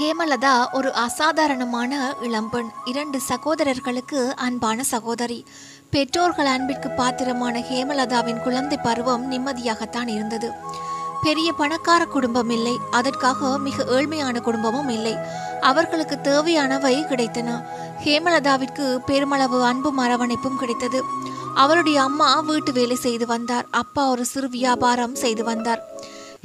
ஹேமலதா 0.00 0.70
ஒரு 0.72 0.92
அசாதாரணமான 0.92 2.14
இளம்பெண். 2.22 2.70
இரண்டு 2.84 3.20
சகோதரர்களுக்கு 3.20 4.34
அன்பான 4.36 4.82
சகோதரி. 4.82 5.46
பெற்றோர்கள் 5.90 6.46
அன்பிற்கு 6.46 6.90
பாத்திரமான 6.90 7.58
ஹேமலதாவின் 7.58 8.42
குழந்தை 8.42 8.78
பருவம் 8.82 9.32
நிம்மதியாகத்தான் 9.32 10.08
இருந்தது. 10.08 10.52
பெரிய 11.22 11.52
பணக்கார 11.52 12.04
குடும்பம் 12.04 12.50
இல்லை. 12.50 12.78
அதற்காக 12.90 13.58
மிக 13.58 13.82
ஏழ்மையான 13.82 14.40
குடும்பமும் 14.40 14.88
இல்லை. 14.88 15.16
அவர்களுக்கு 15.60 16.20
தேவையானவை 16.20 17.02
கிடைத்தன. 17.02 17.64
ஹேமலதாவிற்கு 18.04 18.96
பெருமளவு 18.96 19.64
அன்பும் 19.64 19.98
அரவணைப்பும் 19.98 20.56
கிடைத்தது. 20.56 21.04
அவருடைய 21.54 22.02
அம்மா 22.02 22.40
வீட்டு 22.40 22.72
வேலை 22.72 22.96
செய்து 22.96 23.26
வந்தார். 23.26 23.66
அப்பா 23.70 24.08
ஒரு 24.08 24.24
சிறு 24.24 24.48
வியாபாரம் 24.48 25.14
செய்து 25.14 25.44
வந்தார். 25.44 25.84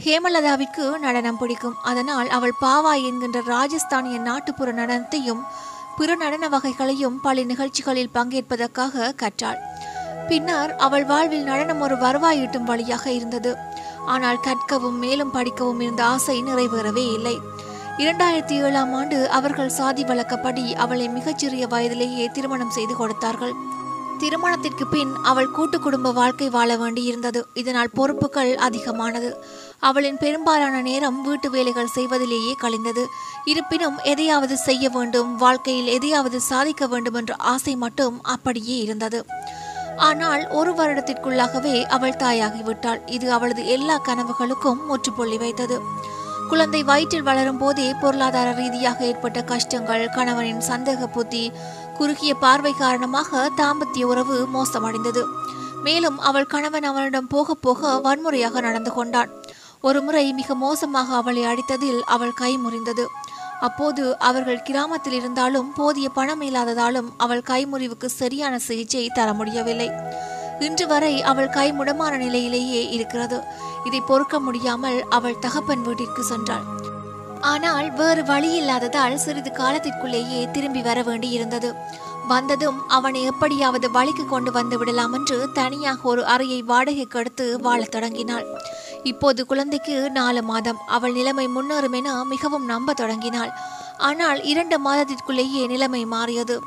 ஹேமலதாவிற்கு 0.06 1.00
நடனம் 1.00 1.38
பிடிக்கும். 1.38 1.76
அதனால் 1.84 2.30
அவள் 2.30 2.60
பாவா 2.62 2.94
என்கின்ற 3.04 3.40
ராஜஸ்தானிய 3.48 4.20
நாட்டுப்புற 4.20 4.72
நடனத்தையும் 4.72 5.42
பிற 5.98 6.16
நடன 6.16 6.50
வகைகளையும் 6.50 7.18
பல 7.22 7.44
நிகழ்ச்சிகளில் 7.44 8.14
பங்கேற்பதற்காக 8.14 9.14
கற்றாள். 9.22 9.60
பின்னர் 10.28 10.76
அவள் 10.76 11.06
வாழ்வில் 11.06 11.44
நடனம் 11.44 11.82
ஒரு 11.82 11.96
வருவாயிட்டும் 11.96 12.64
வழியாக 12.64 13.12
இருந்தது. 13.12 13.56
ஆனால் 14.06 14.40
கற்கவும் 14.40 15.00
மேலும் 15.00 15.32
படிக்கவும் 15.32 15.80
இருந்த 15.80 16.04
ஆசை 16.04 16.44
நிறைவேறவே 16.44 17.14
இல்லை. 17.14 17.36
இரண்டாயிரத்தி 17.98 18.56
ஏழாம் 18.64 18.94
ஆண்டு 18.94 19.30
அவர்கள் 19.30 19.70
சாதி 19.70 20.04
வழக்கப்படி 20.04 20.76
அவளை 20.76 21.08
மிகச்சிறிய 21.08 21.68
வயதிலேயே 21.68 22.28
திருமணம் 22.28 22.70
செய்து 22.70 22.96
கொடுத்தார்கள். 22.96 23.54
திருமணத்திற்கு 24.22 24.88
பின் 24.88 25.14
அவள் 25.24 25.52
கூட்டு 25.52 25.80
குடும்ப 25.80 26.12
வாழ்க்கை 26.12 26.50
வாழ 26.50 26.72
வேண்டியிருந்தது. 26.78 27.42
இதனால் 27.54 27.94
பொறுப்புகள் 27.94 28.52
அதிகமானது. 28.58 29.30
அவளின் 29.80 30.18
பெரும்பாலான 30.18 30.82
நேரம் 30.82 31.22
வீட்டு 31.22 31.50
வேலைகள் 31.50 31.94
செய்வதிலேயே 31.96 32.56
கழிந்தது. 32.62 33.06
இருப்பினும் 33.46 33.98
எதையாவது 34.04 34.58
செய்ய 34.58 34.90
வேண்டும் 34.90 35.36
வாழ்க்கையில் 35.36 35.86
எதையாவது 35.86 36.42
சாதிக்க 36.42 36.88
வேண்டும் 36.88 37.14
என்ற 37.14 37.34
ஆசை 37.38 37.76
மட்டும் 37.76 38.24
அப்படியே 38.24 38.78
இருந்தது. 38.78 39.26
ஆனால் 39.98 40.48
ஒரு 40.50 40.72
வருடத்திற்குள்ளாகவே 40.74 41.76
அவள் 41.86 42.22
தாயாகிவிட்டாள். 42.24 43.02
இது 43.06 43.32
அவளது 43.32 43.66
எல்லா 43.66 44.02
கனவுகளுக்கும் 44.08 44.86
முற்றுப்புள்ளி 44.88 45.38
வைத்தது. 45.38 45.78
குழந்தை 46.50 46.80
வயிற்றில் 46.84 47.28
வளரும் 47.28 47.58
போதே 47.58 47.94
பொருளாதார 48.02 48.52
ரீதியாக 48.52 49.06
ஏற்பட்ட 49.06 49.42
கஷ்டங்கள் 49.42 50.10
கணவனின் 50.10 50.64
சந்தேக 50.70 51.08
புத்தி 51.08 51.52
குறுகிய 52.02 52.34
பார்வை 52.36 52.74
காரணமாக 52.74 53.50
தாம்பத்திய 53.58 54.04
உறவு 54.12 54.36
மோசமடைந்தது. 54.56 55.24
மேலும் 55.86 56.18
அவள் 56.30 56.52
கணவன் 56.54 56.84
அவளிடம் 56.84 57.28
போக 57.28 57.54
போக 57.66 58.00
வன்முறையாக 58.06 58.62
நடந்து 58.62 58.92
கொண்டான். 58.94 59.30
ஒருமுறை 59.82 60.24
மிக 60.34 60.56
மோசமாக 60.56 61.10
அவளை 61.16 61.44
அடித்ததில் 61.46 62.02
அவள் 62.16 62.34
கை 62.34 62.52
முறிந்தது. 62.58 63.06
அப்போது 63.60 64.04
அவர்கள் 64.20 64.66
கிராமத்தில் 64.68 65.16
இருந்தாலும் 65.18 65.68
போதிய 65.74 66.08
பணம் 66.10 66.42
இல்லாததாலும் 66.42 67.10
அவள் 67.18 67.44
கைமுறிவுக்கு 67.50 68.08
சரியான 68.20 68.54
சிகிச்சை 68.60 69.04
தர 69.10 69.34
முடியவில்லை. 69.34 69.90
இன்று 70.60 70.88
வரை 70.88 71.14
அவள் 71.32 71.54
கை 71.58 71.68
முடமான 71.74 72.14
நிலையிலேயே 72.18 72.82
இருக்கிறது. 72.90 73.40
இதை 73.86 74.02
பொறுக்க 74.02 74.40
முடியாமல் 74.40 75.00
அவள் 75.10 75.40
தகப்பன் 75.40 75.82
வீட்டிற்கு 75.82 76.24
சென்றாள். 76.32 76.66
ஆனால் 77.42 77.92
வேறு 77.92 78.24
வழி 78.24 78.56
இல்லாததால் 78.56 79.18
சிறிது 79.18 79.52
காலத்திற்குள்ளேயே 79.52 80.52
திரும்பி 80.52 80.82
வர 80.82 81.02
வேண்டியிருந்தது. 81.02 81.74
வந்ததும் 82.28 82.88
அவனை 82.88 83.24
எப்படியாவது 83.24 83.92
வழிக்கு 83.92 84.26
கொண்டு 84.26 84.52
வந்து 84.52 84.78
விடலாம் 84.78 85.14
என்று 85.14 85.52
தனியாக 85.54 86.00
ஒரு 86.02 86.26
அறையை 86.26 86.62
வாடகைக்கு 86.62 87.20
எடுத்து 87.20 87.62
வாழத் 87.62 87.92
தொடங்கினாள். 87.92 88.46
இப்போது 89.04 89.46
குழந்தைக்கு 89.46 90.12
நாலு 90.12 90.44
மாதம். 90.44 90.78
அவள் 90.88 91.14
நிலைமை 91.14 91.48
முன்னேறும் 91.48 91.96
என 91.96 92.24
மிகவும் 92.24 92.66
நம்ப 92.66 92.94
தொடங்கினாள். 92.94 93.52
ஆனால் 93.98 94.44
இரண்டு 94.44 94.80
மாதத்திற்குள்ளேயே 94.80 95.68
நிலைமை 95.68 96.06
மாறியது. 96.06 96.62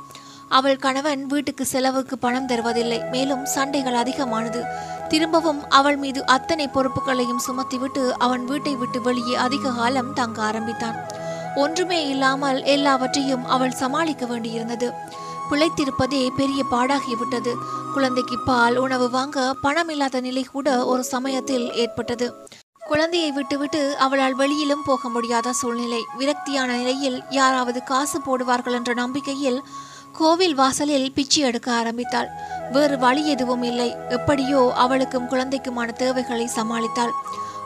அவள் 0.49 0.77
கணவன் 0.77 1.27
வீட்டுக்கு 1.27 1.67
செலவுக்கு 1.67 2.19
பணம் 2.19 2.49
தருவதில்லை. 2.49 3.11
மேலும் 3.11 3.45
சண்டைகள் 3.45 3.95
அதிகமானது. 3.95 4.65
திரும்பவும் 5.09 5.69
அவள் 5.69 5.97
மீது 5.97 6.27
அத்தனை 6.27 6.69
பொறுப்புகளையும் 6.69 7.41
சுமத்திவிட்டு 7.47 8.11
அவன் 8.11 8.45
வீட்டை 8.45 8.75
விட்டு 8.75 9.03
வெளியே 9.03 9.35
அதிக 9.35 9.71
காலம் 9.71 10.13
தங்க 10.13 10.43
ஆரம்பித்தான். 10.43 10.97
ஒன்றுமே 11.57 12.09
இல்லாமல் 12.09 12.63
எல்லாவற்றையும் 12.63 13.45
அவள் 13.45 13.71
சமாளிக்க 13.71 14.27
வேண்டியிருந்தது. 14.27 14.91
பிழைத்திருப்பதே 15.51 16.29
பெரிய 16.37 16.65
பாடாகிவிட்டது. 16.71 17.55
குழந்தைக்கு 17.95 18.39
பால் 18.39 18.77
உணவு 18.77 19.11
வாங்க 19.11 19.55
பணம் 19.63 19.89
இல்லாத 19.89 20.21
நிலை 20.21 20.43
கூட 20.43 20.87
ஒரு 20.87 21.05
சமயத்தில் 21.05 21.73
ஏற்பட்டது. 21.73 22.49
குழந்தையை 22.81 23.33
விட்டுவிட்டு 23.33 23.97
அவளால் 23.97 24.35
வெளியிலும் 24.35 24.83
போக 24.85 25.09
முடியாத 25.09 25.53
சூழ்நிலை. 25.53 26.05
விரக்தியான 26.19 26.67
நிலையில் 26.67 27.23
யாராவது 27.31 27.83
காசு 27.83 28.19
போடுவார்கள் 28.19 28.73
என்ற 28.73 28.95
நம்பிக்கையில் 28.95 29.63
கோவில் 30.19 30.55
வாசலில் 30.55 31.13
பிச்சை 31.13 31.43
எடுக்க 31.43 31.69
ஆரம்பித்தாள். 31.73 32.29
வேறு 32.73 32.97
வழி 32.99 33.23
எதுவும் 33.27 33.63
இல்லை. 33.63 33.89
எப்படியோ 34.09 34.61
அவளுக்கும் 34.75 35.29
குழந்தைக்குமான 35.31 35.89
தேவைகளை 35.93 36.47
சமாளித்தாள். 36.57 37.15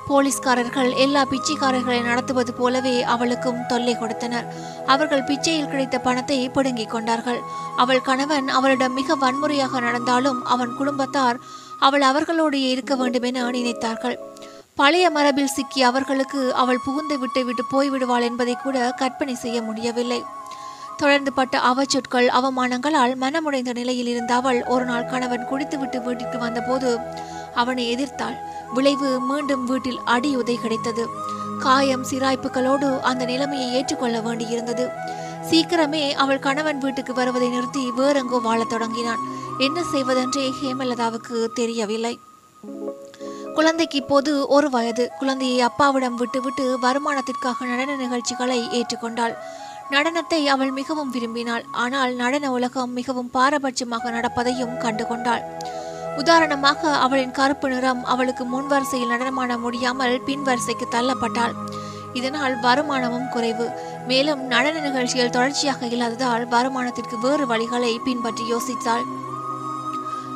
போலீஸ்காரர்கள் 0.06 0.90
எல்லா 1.04 1.22
பிச்சைக்காரர்களை 1.32 1.98
நடத்துவது 2.02 2.52
போலவே 2.54 3.02
அவளுக்கும் 3.14 3.60
தொல்லை 3.66 3.94
கொடுத்தனர். 3.98 4.46
அவர்கள் 4.86 5.26
பிச்சையில் 5.30 5.70
கிடைத்த 5.72 5.98
பணத்தை 5.98 6.38
பிடுங்கிக் 6.48 6.90
கொண்டார்கள். 6.90 7.40
அவள் 7.76 8.00
கணவன் 8.00 8.48
அவளிடம் 8.48 8.92
மிக 8.92 9.16
வன்முறையாக 9.16 9.80
நடந்தாலும் 9.80 10.40
அவன் 10.44 10.74
குடும்பத்தார் 10.76 11.40
அவள் 11.78 12.00
அவர்களோடு 12.00 12.60
இருக்க 12.70 12.94
வேண்டும் 12.94 13.22
என 13.22 13.44
நினைத்தார்கள். 13.50 14.16
பழைய 14.74 15.10
மரபில் 15.10 15.54
சிக்கிய 15.56 15.86
அவர்களுக்கு 15.86 16.40
அவள் 16.54 16.84
புகுந்து 16.84 17.18
விட்டு 17.18 17.40
விட்டு 17.44 17.62
போய்விடுவாள் 17.72 18.22
என்பதை 18.22 18.56
கூட 18.56 18.92
கற்பனை 18.96 19.34
செய்ய 19.34 19.58
முடியவில்லை. 19.62 20.20
தொடர்ந்து 20.98 21.32
பட்ட 21.32 21.58
அவச்சொற்கள் 21.70 22.28
அவமானங்களால் 22.38 23.14
மனமுடைந்த 23.20 23.72
நிலையில் 23.72 24.06
இருந்த 24.06 24.34
அவள் 24.34 24.60
ஒரு 24.64 24.84
நாள் 24.84 25.06
கணவன் 25.06 25.46
குடித்துவிட்டு 25.46 26.00
வீட்டிற்கு 26.00 26.38
வந்தபோது 26.38 26.90
அவனை 27.54 27.84
எதிர்த்தாள். 27.94 28.36
விளைவு 28.74 29.20
மீண்டும் 29.20 29.64
வீட்டில் 29.64 30.00
அடி 30.04 30.36
உதை 30.36 30.56
கிடைத்தது. 30.62 31.04
காயம் 31.60 32.04
சிராய்ப்புகளோடு 32.10 33.00
அந்த 33.00 33.24
நிலைமையை 33.24 33.68
ஏற்றுக்கொள்ள 33.72 34.18
வேண்டியிருந்தது. 34.18 34.84
சீக்கிரமே 35.50 36.12
அவள் 36.12 36.38
கணவன் 36.38 36.78
வீட்டுக்கு 36.78 37.14
வருவதை 37.14 37.48
நிறுத்தி 37.48 37.84
வேறெங்கோ 37.98 38.40
வாழத் 38.40 38.68
தொடங்கினான். 38.68 39.22
என்ன 39.58 39.82
செய்வதென்றே 39.92 40.52
ஹேமலதாவுக்கு 40.62 41.46
தெரியவில்லை. 41.54 42.14
குழந்தைக்கு 43.54 43.96
இப்போது 43.98 44.32
ஒரு 44.46 44.70
வயது. 44.70 45.04
குழந்தையை 45.18 45.60
அப்பாவிடம் 45.60 46.14
விட்டுவிட்டு 46.14 46.64
வருமானத்திற்காக 46.82 47.64
நடன 47.66 47.96
நிகழ்ச்சிகளை 47.96 48.58
ஏற்றுக்கொண்டாள். 48.78 49.34
நடனத்தை 49.90 50.46
அவள் 50.46 50.70
மிகவும் 50.70 51.10
விரும்பினாள். 51.10 51.64
ஆனால் 51.72 52.14
நடன 52.14 52.50
உலகம் 52.50 52.92
மிகவும் 52.92 53.30
பாரபட்சமாக 53.34 54.10
நடப்பதையும் 54.10 54.74
கண்டுகொண்டாள். 54.84 55.44
உதாரணமாக 56.16 56.90
அவளின் 57.04 57.30
கருப்பு 57.30 57.68
நிறம் 57.68 58.04
அவளுக்கு 58.04 58.44
முன் 58.44 58.66
வரிசையில் 58.66 59.12
நடனமாட 59.12 59.58
முடியாமல் 59.58 60.16
பின் 60.20 60.42
வரிசைக்கு 60.42 60.86
தள்ளப்பட்டாள். 60.90 61.54
இதனால் 62.12 62.56
வருமானமும் 62.60 63.28
குறைவு. 63.28 63.66
மேலும் 64.06 64.42
நடன 64.46 64.80
நிகழ்ச்சிகள் 64.80 65.34
தொடர்ச்சியாக 65.36 65.86
இல்லாததால் 65.86 66.44
வருமானத்திற்கு 66.46 67.16
வேறு 67.20 67.46
வழிகளை 67.46 67.92
பின்பற்றி 68.04 68.44
யோசித்தாள். 68.52 69.04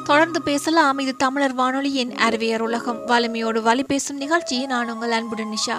தொடர்ந்து 0.04 0.42
பேசலாம். 0.42 0.98
இது 0.98 1.12
தமிழர் 1.16 1.54
வானொலியின் 1.54 2.12
அறிவியர் 2.26 2.62
உலகம். 2.62 3.00
வலிமையோடு 3.06 3.62
வழி 3.62 3.82
பேசும் 3.82 4.16
நிகழ்ச்சி. 4.16 4.66
நான் 4.66 4.90
உங்கள் 4.90 5.16
அன்புடன் 5.18 5.52
நிஷா. 5.56 5.76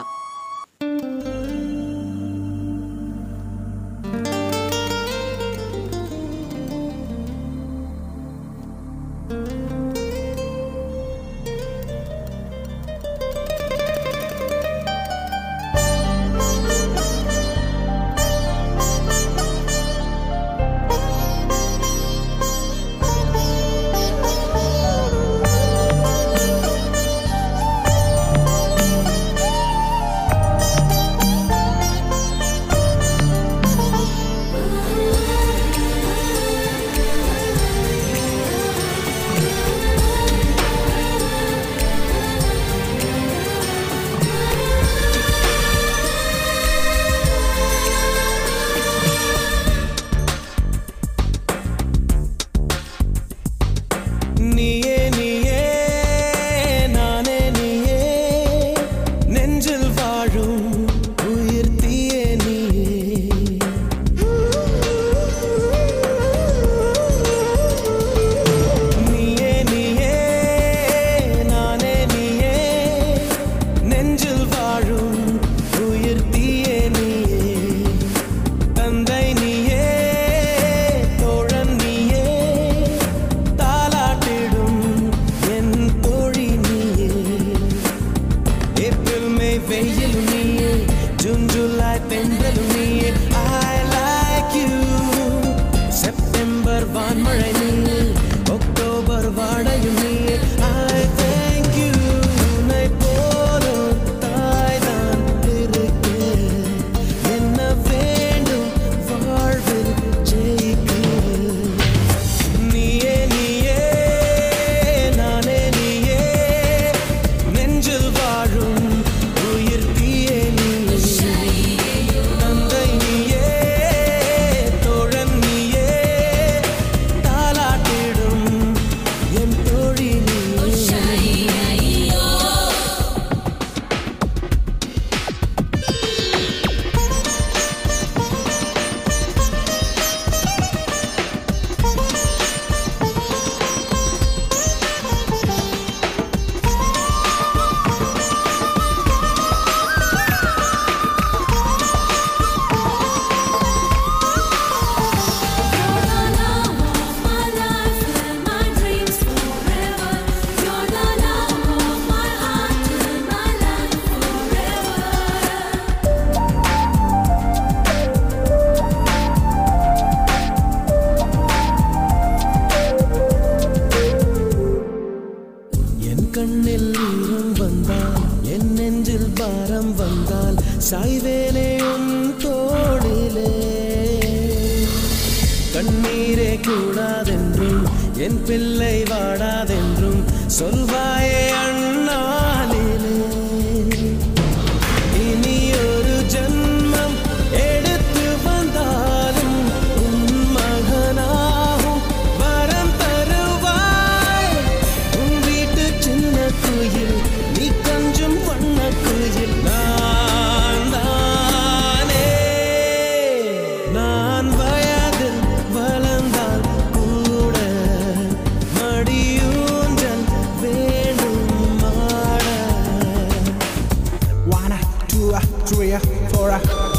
for 225.73 226.49
a 226.49 226.92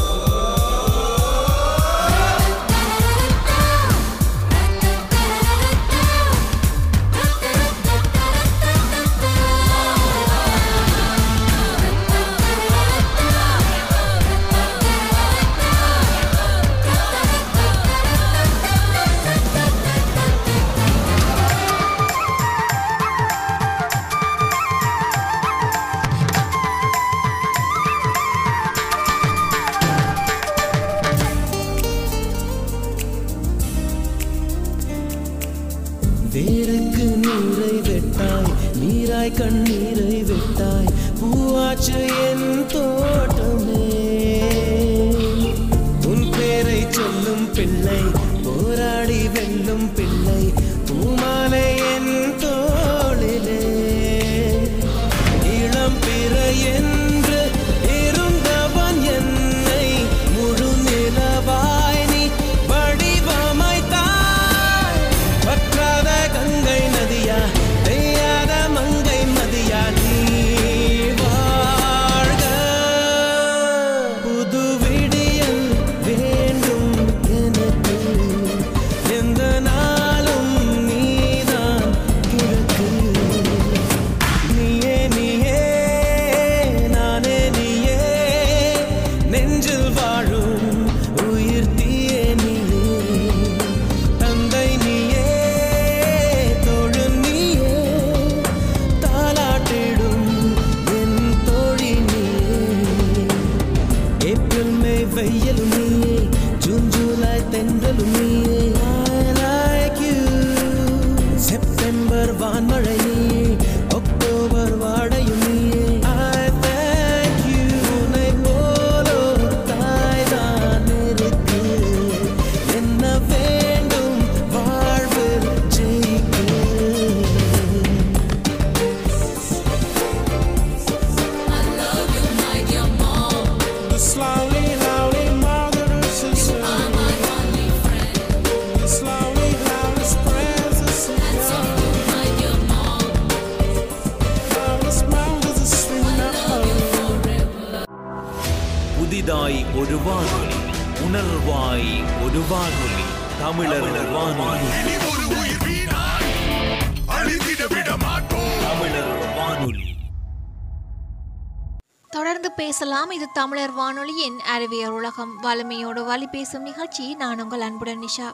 தமிழர் 163.45 163.73
வானொலியின் 163.77 164.37
அறிவியல் 164.51 164.93
உலகம் 164.97 165.33
வலிமையோடு 165.41 166.01
வழி 166.03 166.27
பேசும் 166.27 166.63
நிகழ்ச்சி. 166.67 167.03
நான் 167.15 167.41
உங்கள் 167.43 167.63
அன்புடன் 167.65 168.01
நிஷா. 168.03 168.27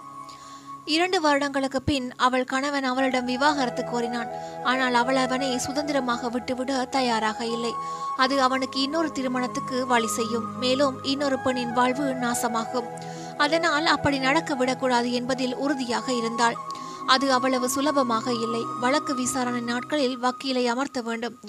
இரண்டு 0.95 1.17
வருடங்களுக்கு 1.21 1.79
பின் 1.81 2.07
அவள் 2.25 2.45
கணவன் 2.51 2.87
அவளிடம் 2.91 3.27
விவாகரத்து 3.31 3.83
கோரினான். 3.83 4.29
ஆனால் 4.63 4.93
அவள் 4.93 5.19
அவனை 5.23 5.49
சுதந்திரமாக 5.65 6.29
விட்டுவிட 6.29 6.85
தயாராக 6.95 7.39
இல்லை. 7.45 7.73
அது 8.17 8.37
அவனுக்கு 8.41 8.79
இன்னொரு 8.81 9.11
திருமணத்துக்கு 9.11 9.79
வழி 9.91 10.07
செய்யும். 10.07 10.47
மேலும் 10.63 11.03
இன்னொரு 11.03 11.39
பெண்ணின் 11.39 11.73
வாழ்வு 11.73 12.07
நாசமாகும். 12.23 12.89
அதனால் 13.37 13.93
அப்படி 13.95 14.19
நடக்க 14.27 14.55
விடக்கூடாது 14.55 15.11
என்பதில் 15.11 15.55
உறுதியாக 15.55 16.07
இருந்தாள். 16.13 16.57
அது 17.05 17.27
அவ்வளவு 17.31 17.69
சுலபமாக 17.69 18.27
இல்லை. 18.45 18.65
வழக்கு 18.79 19.15
விசாரணை 19.15 19.61
நாட்களில் 19.61 20.19
வக்கீலை 20.19 20.65
அமர்த்த 20.65 21.01
வேண்டும். 21.01 21.39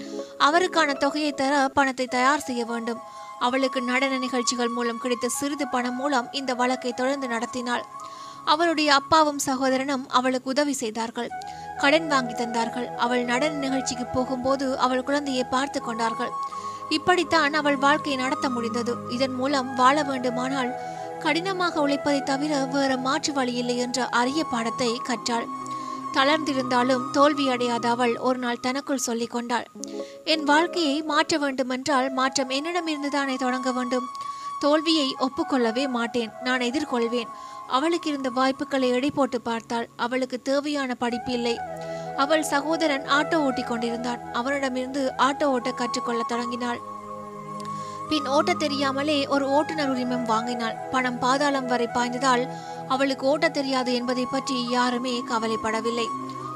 அவருக்கான 0.49 0.99
தொகையை 1.07 1.33
தர 1.33 1.69
பணத்தை 1.69 2.07
தயார் 2.07 2.49
செய்ய 2.51 2.65
வேண்டும். 2.65 3.03
அவளுக்கு 3.47 3.81
நடன 3.83 4.19
நிகழ்ச்சிகள் 4.19 4.75
மூலம் 4.77 5.01
கிடைத்த 5.03 5.29
சிறிது 5.39 5.67
பணம் 5.69 5.97
மூலம் 5.97 6.29
இந்த 6.41 6.55
வழக்கை 6.61 6.93
தொடர்ந்து 6.93 7.29
நடத்தினாள். 7.29 7.85
அவளுடைய 8.45 8.89
அப்பாவும் 8.95 9.41
சகோதரனும் 9.47 10.05
அவளுக்கு 10.19 10.49
உதவி 10.51 10.73
செய்தார்கள். 10.73 11.29
கடன் 11.83 12.09
வாங்கி 12.09 12.35
தந்தார்கள். 12.35 12.89
அவள் 12.97 13.23
நடன 13.25 13.61
நிகழ்ச்சிக்கு 13.65 14.07
போகும்போது 14.07 14.67
அவள் 14.79 15.05
குழந்தையை 15.05 15.45
பார்த்து 15.45 15.81
கொண்டார்கள். 15.83 16.33
இப்படித்தான் 16.89 17.55
அவள் 17.61 17.79
வாழ்க்கையை 17.85 18.17
நடத்த 18.23 18.47
முடிந்தது. 18.49 18.95
இதன் 19.11 19.37
மூலம் 19.41 19.71
வாழ 19.75 19.97
வேண்டுமானால் 20.03 20.73
கடினமாக 21.25 21.75
உழைப்பதை 21.87 22.21
தவிர 22.23 22.53
வேறு 22.75 22.97
மாற்று 22.99 23.33
வழி 23.33 23.53
இல்லை 23.55 23.77
என்ற 23.79 24.07
அரிய 24.21 24.41
பாடத்தை 24.45 24.91
கற்றாள். 25.09 25.47
தளர்ந்திருந்தாலும் 26.15 27.11
தோல்வி 27.11 27.49
அடையாத 27.49 27.89
அவள் 27.89 28.17
ஒரு 28.17 28.39
நாள் 28.39 28.61
தனக்குள் 28.61 29.07
சொல்லிக் 29.09 29.31
கொண்டாள். 29.31 29.67
என் 30.25 30.45
வாழ்க்கையை 30.45 31.03
மாற்ற 31.03 31.39
வேண்டுமென்றால் 31.39 32.11
மாற்றம் 32.11 32.49
என்னிடமிருந்து 32.49 33.11
தானே 33.11 33.35
தொடங்க 33.35 33.73
வேண்டும். 33.73 34.09
தோல்வியை 34.61 35.17
ஒப்புக்கொள்ளவே 35.21 35.89
மாட்டேன். 35.89 36.31
நான் 36.45 36.61
எதிர்கொள்வேன். 36.61 37.29
அவளுக்கு 37.69 38.11
இருந்த 38.11 38.31
வாய்ப்புகளை 38.31 38.89
எடை 38.89 39.11
போட்டு 39.11 39.41
பார்த்தாள் 39.41 39.89
அவளுக்கு 39.97 40.43
தேவையான 40.43 40.95
படிப்பு 40.95 41.33
இல்லை. 41.33 41.59
அவள் 42.17 42.43
சகோதரன் 42.43 43.07
ஆட்டோ 43.09 43.35
ஓட்டிக் 43.35 43.67
கொண்டிருந்தான். 43.67 44.21
அவனிடமிருந்து 44.33 45.13
ஆட்டோ 45.19 45.45
ஓட்ட 45.45 45.71
கற்றுக்கொள்ள 45.73 46.23
தொடங்கினாள். 46.29 46.81
பின் 48.13 48.27
ஓட்ட 48.27 48.55
தெரியாமலே 48.55 49.27
ஒரு 49.27 49.51
ஓட்டுநர் 49.51 49.91
உரிமம் 49.91 50.25
வாங்கினாள். 50.25 50.75
பணம் 50.91 51.19
பாதாளம் 51.19 51.67
வரை 51.67 51.89
பாய்ந்ததால் 51.95 52.49
அவளுக்கு 52.89 53.27
ஓட்ட 53.27 53.49
தெரியாது 53.49 53.95
என்பதை 53.95 54.27
பற்றி 54.31 54.69
யாருமே 54.69 55.23
கவலைப்படவில்லை. 55.31 56.07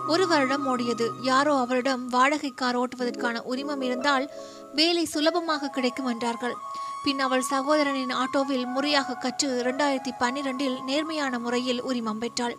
ஒரு 0.09 0.27
வருடம் 0.27 0.67
ஓடியது. 0.67 1.07
யாரோ 1.21 1.55
அவளிடம் 1.55 2.09
வாடகை 2.09 2.51
கார் 2.51 2.79
ஓட்டுவதற்கான 2.79 3.43
உரிமம் 3.43 3.83
இருந்தால் 3.83 4.31
வேலை 4.75 5.05
சுலபமாக 5.05 5.69
கிடைக்கும் 5.69 6.07
என்றார்கள். 6.07 6.57
பின் 7.05 7.19
அவள் 7.19 7.49
சகோதரனின் 7.51 8.15
ஆட்டோவில் 8.15 8.67
முறையாக 8.67 9.15
கற்று 9.15 9.63
இரண்டாயிரத்தி 9.63 10.13
பன்னிரண்டில் 10.19 10.85
நேர்மையான 10.85 11.39
முறையில் 11.39 11.83
உரிமம் 11.83 12.19
பெற்றாள். 12.19 12.57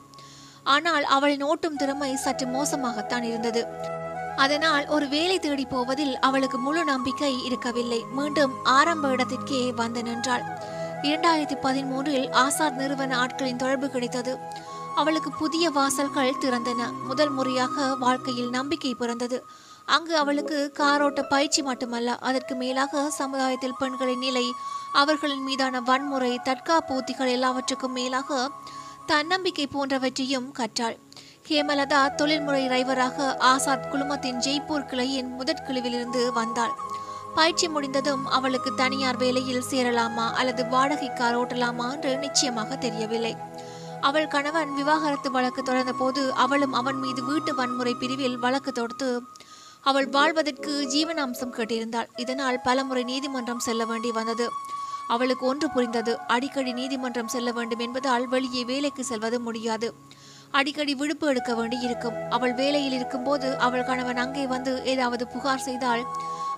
ஆனால் 0.64 1.04
அவளின் 1.04 1.44
ஓட்டும் 1.44 1.76
திறமை 1.76 2.16
சற்று 2.16 2.48
மோசமாகத்தான் 2.48 3.24
இருந்தது. 3.24 3.96
அதனால் 4.38 4.88
ஒரு 4.88 5.08
வேலை 5.08 5.40
தேடி 5.40 5.66
போவதில் 5.66 6.20
அவளுக்கு 6.20 6.58
முழு 6.58 6.84
நம்பிக்கை 6.84 7.44
இருக்கவில்லை. 7.44 8.06
மீண்டும் 8.12 8.54
ஆரம்ப 8.64 9.10
இடத்திற்கே 9.10 9.72
வந்து 9.72 10.04
நின்றாள். 10.04 10.44
இரண்டாயிரத்தி 11.02 11.58
பதிமூன்றில் 11.62 12.30
ஆசாத் 12.32 12.76
நிறுவன 12.76 13.24
ஆட்களின் 13.24 13.56
தொடர்பு 13.56 13.90
கிடைத்தது. 13.90 14.38
அவளுக்கு 14.96 15.32
புதிய 15.32 15.70
வாசல்கள் 15.70 16.38
திறந்தன. 16.42 16.92
முதல் 17.06 17.30
முறையாக 17.30 17.96
வாழ்க்கையில் 17.96 18.50
நம்பிக்கை 18.50 18.96
பிறந்தது. 18.96 19.46
அங்கு 19.86 20.18
அவளுக்கு 20.18 20.74
காரோட்ட 20.80 21.22
பயிற்சி 21.22 21.62
மட்டுமல்ல 21.62 22.16
அதற்கு 22.16 22.56
மேலாக 22.56 23.10
சமுதாயத்தில் 23.10 23.78
பெண்களின் 23.80 24.20
நிலை 24.20 24.54
அவர்களின் 24.94 25.44
மீதான 25.44 25.82
வன்முறை 25.82 26.40
தற்காப்பு 26.44 26.96
உத்திகள் 26.96 27.32
எல்லாவற்றுக்கும் 27.32 27.92
மேலாக 27.92 28.52
தன்னம்பிக்கை 29.06 29.68
போன்றவற்றையும் 29.68 30.54
கற்றாள். 30.58 30.98
ஹேமலதா 31.50 32.16
தொழில்முறை 32.16 32.68
டிரைவராக 32.68 33.38
ஆசாத் 33.38 33.86
குழுமத்தின் 33.92 34.40
ஜெய்ப்பூர் 34.40 34.86
கிளையின் 34.86 35.30
முதற்குழுவிலிருந்து 35.40 36.32
வந்தாள். 36.34 36.74
பயிற்சி 37.36 37.68
முடிந்ததும் 37.68 38.28
அவளுக்கு 38.28 38.74
தனியார் 38.76 39.18
வேலையில் 39.18 39.64
சேரலாமா 39.70 40.32
அல்லது 40.32 40.68
வாடகை 40.68 41.14
கார் 41.14 41.40
ஓட்டலாமா 41.40 41.92
என்று 41.92 42.18
நிச்சயமாக 42.18 42.76
தெரியவில்லை. 42.76 43.36
அவள் 44.02 44.28
கணவன் 44.28 44.74
விவாகரத்து 44.74 45.32
வழக்கு 45.32 45.64
தொடர்ந்த 45.64 45.94
போது 45.94 46.34
அவளும் 46.34 46.74
அவன் 46.74 46.96
மீது 46.96 47.24
வீட்டு 47.24 47.56
வன்முறை 47.56 47.94
பிரிவில் 47.94 48.38
வழக்கு 48.38 48.72
தொடுத்து 48.72 49.24
அவள் 49.82 50.08
வாழ்வதற்கு 50.08 50.88
ஜீவனாம்சம் 50.94 51.56
கேட்டிருந்தாள். 51.58 52.08
இதனால் 52.16 52.62
பலமுறை 52.62 53.04
நீதிமன்றம் 53.04 53.60
செல்ல 53.60 53.86
வேண்டி 53.86 54.12
வந்தது. 54.12 54.50
அவளுக்கு 55.08 55.46
ஒன்று 55.46 55.72
புரிந்தது. 55.72 56.20
அடிக்கடி 56.28 56.74
நீதிமன்றம் 56.74 57.28
செல்ல 57.28 57.52
வேண்டும் 57.52 57.80
என்பதால் 57.80 58.28
வெளியே 58.28 58.64
வேலைக்கு 58.64 59.04
செல்வது 59.04 59.40
முடியாது. 59.40 59.94
அடிக்கடி 60.60 60.94
விடுப்பு 61.00 61.26
எடுக்க 61.32 61.52
வேண்டி 61.56 61.78
இருக்கும் 61.88 62.18
அவள் 62.36 62.54
வேலையில் 62.60 62.96
இருக்கும்போது 62.98 63.48
அவள் 63.66 63.88
கணவன் 63.90 64.22
அங்கே 64.24 64.44
வந்து 64.54 64.74
ஏதாவது 64.94 65.24
புகார் 65.34 65.66
செய்தால் 65.68 66.04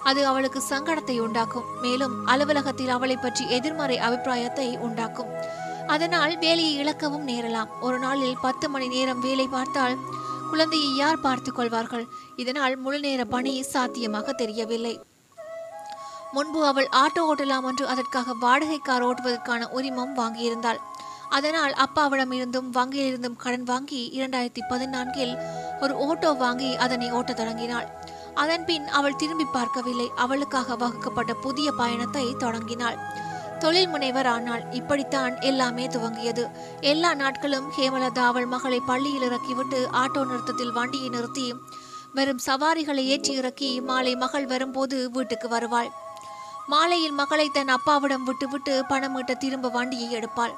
அது 0.09 0.21
அவளுக்கு 0.27 0.59
சங்கடத்தை 0.69 1.15
உண்டாக்கும். 1.23 1.65
மேலும் 1.81 2.13
அலுவலகத்தில் 2.25 2.93
அவளை 2.97 3.17
பற்றி 3.17 3.43
எதிர்மறை 3.57 3.97
அபிப்பிராயத்தை 3.97 4.67
உண்டாக்கும். 4.87 5.31
அதனால் 5.87 6.33
வேலையை 6.37 6.73
இழக்கவும் 6.81 7.27
நேரலாம். 7.31 7.69
ஒரு 7.81 7.97
நாளில் 7.99 8.41
பத்து 8.41 8.65
மணி 8.69 8.87
நேரம் 8.87 9.19
வேலை 9.19 9.47
பார்த்தால் 9.47 9.97
குழந்தையை 10.51 10.91
யார் 10.95 11.23
பார்த்துக் 11.25 11.57
கொள்வார்கள்? 11.57 12.05
இதனால் 12.35 12.75
முழு 12.77 12.99
நேர 12.99 13.21
பணி 13.25 13.53
சாத்தியமாக 13.73 14.33
தெரியவில்லை. 14.33 14.95
முன்பு 16.33 16.59
அவள் 16.65 16.89
ஆட்டோ 17.03 17.21
ஓட்டலாம் 17.29 17.67
என்று 17.69 17.85
அதற்காக 17.87 18.33
வாடகை 18.45 18.79
கார் 18.79 19.05
ஓட்டுவதற்கான 19.05 19.61
உரிமம் 19.77 20.15
வாங்கியிருந்தாள். 20.17 20.79
அதனால் 21.29 21.73
அப்பாவிடம் 21.73 22.31
இருந்தும் 22.31 22.69
வங்கியிலிருந்தும் 22.73 23.35
கடன் 23.35 23.63
வாங்கி 23.63 24.01
இரண்டாயிரத்தி 24.17 24.63
பதினான்கில் 24.69 25.33
ஒரு 25.81 25.93
ஓட்டோ 26.07 26.37
வாங்கி 26.37 26.75
அதனை 26.75 27.11
ஓட்டத் 27.11 27.37
தொடங்கினாள். 27.37 27.87
அதன் 28.33 28.65
பின் 28.65 28.87
அவள் 28.87 29.15
திரும்பி 29.15 29.45
பார்க்கவில்லை. 29.51 30.11
அவளுக்காக 30.15 30.75
வகுக்கப்பட்ட 30.75 31.33
புதிய 31.33 31.71
பயணத்தை 31.71 32.35
தொடங்கினாள். 32.37 32.97
தொழில் 33.59 33.87
முனைவர் 33.87 34.25
ஆனாள். 34.25 34.63
இப்படித்தான் 34.71 35.33
எல்லாமே 35.39 35.87
துவங்கியது. 35.87 36.43
எல்லா 36.81 37.13
நாட்களும் 37.13 37.67
ஹேமலதா 37.77 38.23
அவள் 38.25 38.45
மகளை 38.45 38.79
பள்ளியில் 38.79 39.21
இறக்கிவிட்டு 39.21 39.89
ஆட்டோ 39.93 40.23
நிறுத்தத்தில் 40.25 40.71
வண்டியை 40.71 41.09
நிறுத்தி 41.09 41.55
வெறும் 42.13 42.39
சவாரிகளை 42.45 43.03
ஏற்றி 43.05 43.33
இறக்கி 43.33 43.81
மாலை 43.81 44.15
மகள் 44.15 44.45
வரும்போது 44.45 45.11
வீட்டுக்கு 45.11 45.47
வருவாள். 45.49 45.89
மாலையில் 46.67 47.11
மகளை 47.11 47.49
தன் 47.49 47.67
அப்பாவிடம் 47.67 48.23
விட்டுவிட்டு 48.23 48.73
பணம் 48.87 49.15
ஈட்ட 49.15 49.33
திரும்ப 49.33 49.69
வண்டியை 49.69 50.07
எடுப்பாள். 50.15 50.55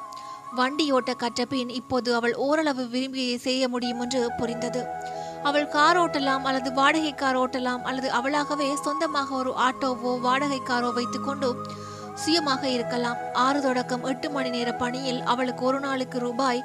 வண்டி 0.58 0.86
ஓட்ட 0.92 1.12
கற்ற 1.14 1.42
பின் 1.46 1.70
இப்போது 1.80 2.10
அவள் 2.16 2.34
ஓரளவு 2.46 2.84
விரும்பியை 2.88 3.36
செய்ய 3.38 3.68
முடியும் 3.68 4.00
என்று 4.00 4.22
புரிந்தது. 4.40 4.82
அவள் 5.44 5.68
கார் 5.68 5.98
ஓட்டலாம் 5.98 6.44
அல்லது 6.50 6.70
வாடகை 6.74 7.14
கார் 7.14 7.38
ஓட்டலாம் 7.38 7.84
அல்லது 7.90 8.10
அவளாகவே 8.12 8.68
சொந்தமாக 8.86 9.30
ஒரு 9.36 9.52
ஆட்டோவோ 9.68 10.12
வாடகை 10.20 10.60
காரோ 10.64 10.90
வைத்துக்கொண்டு 10.90 11.50
சுயமாக 12.24 12.64
இருக்கலாம். 12.70 13.20
ஆறு 13.34 13.62
தொடக்கம் 13.62 14.04
எட்டு 14.04 14.30
மணி 14.30 14.50
நேர 14.50 14.70
பணியில் 14.74 15.22
அவளுக்கு 15.24 15.64
ஒரு 15.66 15.80
நாளுக்கு 15.80 16.20
ரூபாய் 16.20 16.62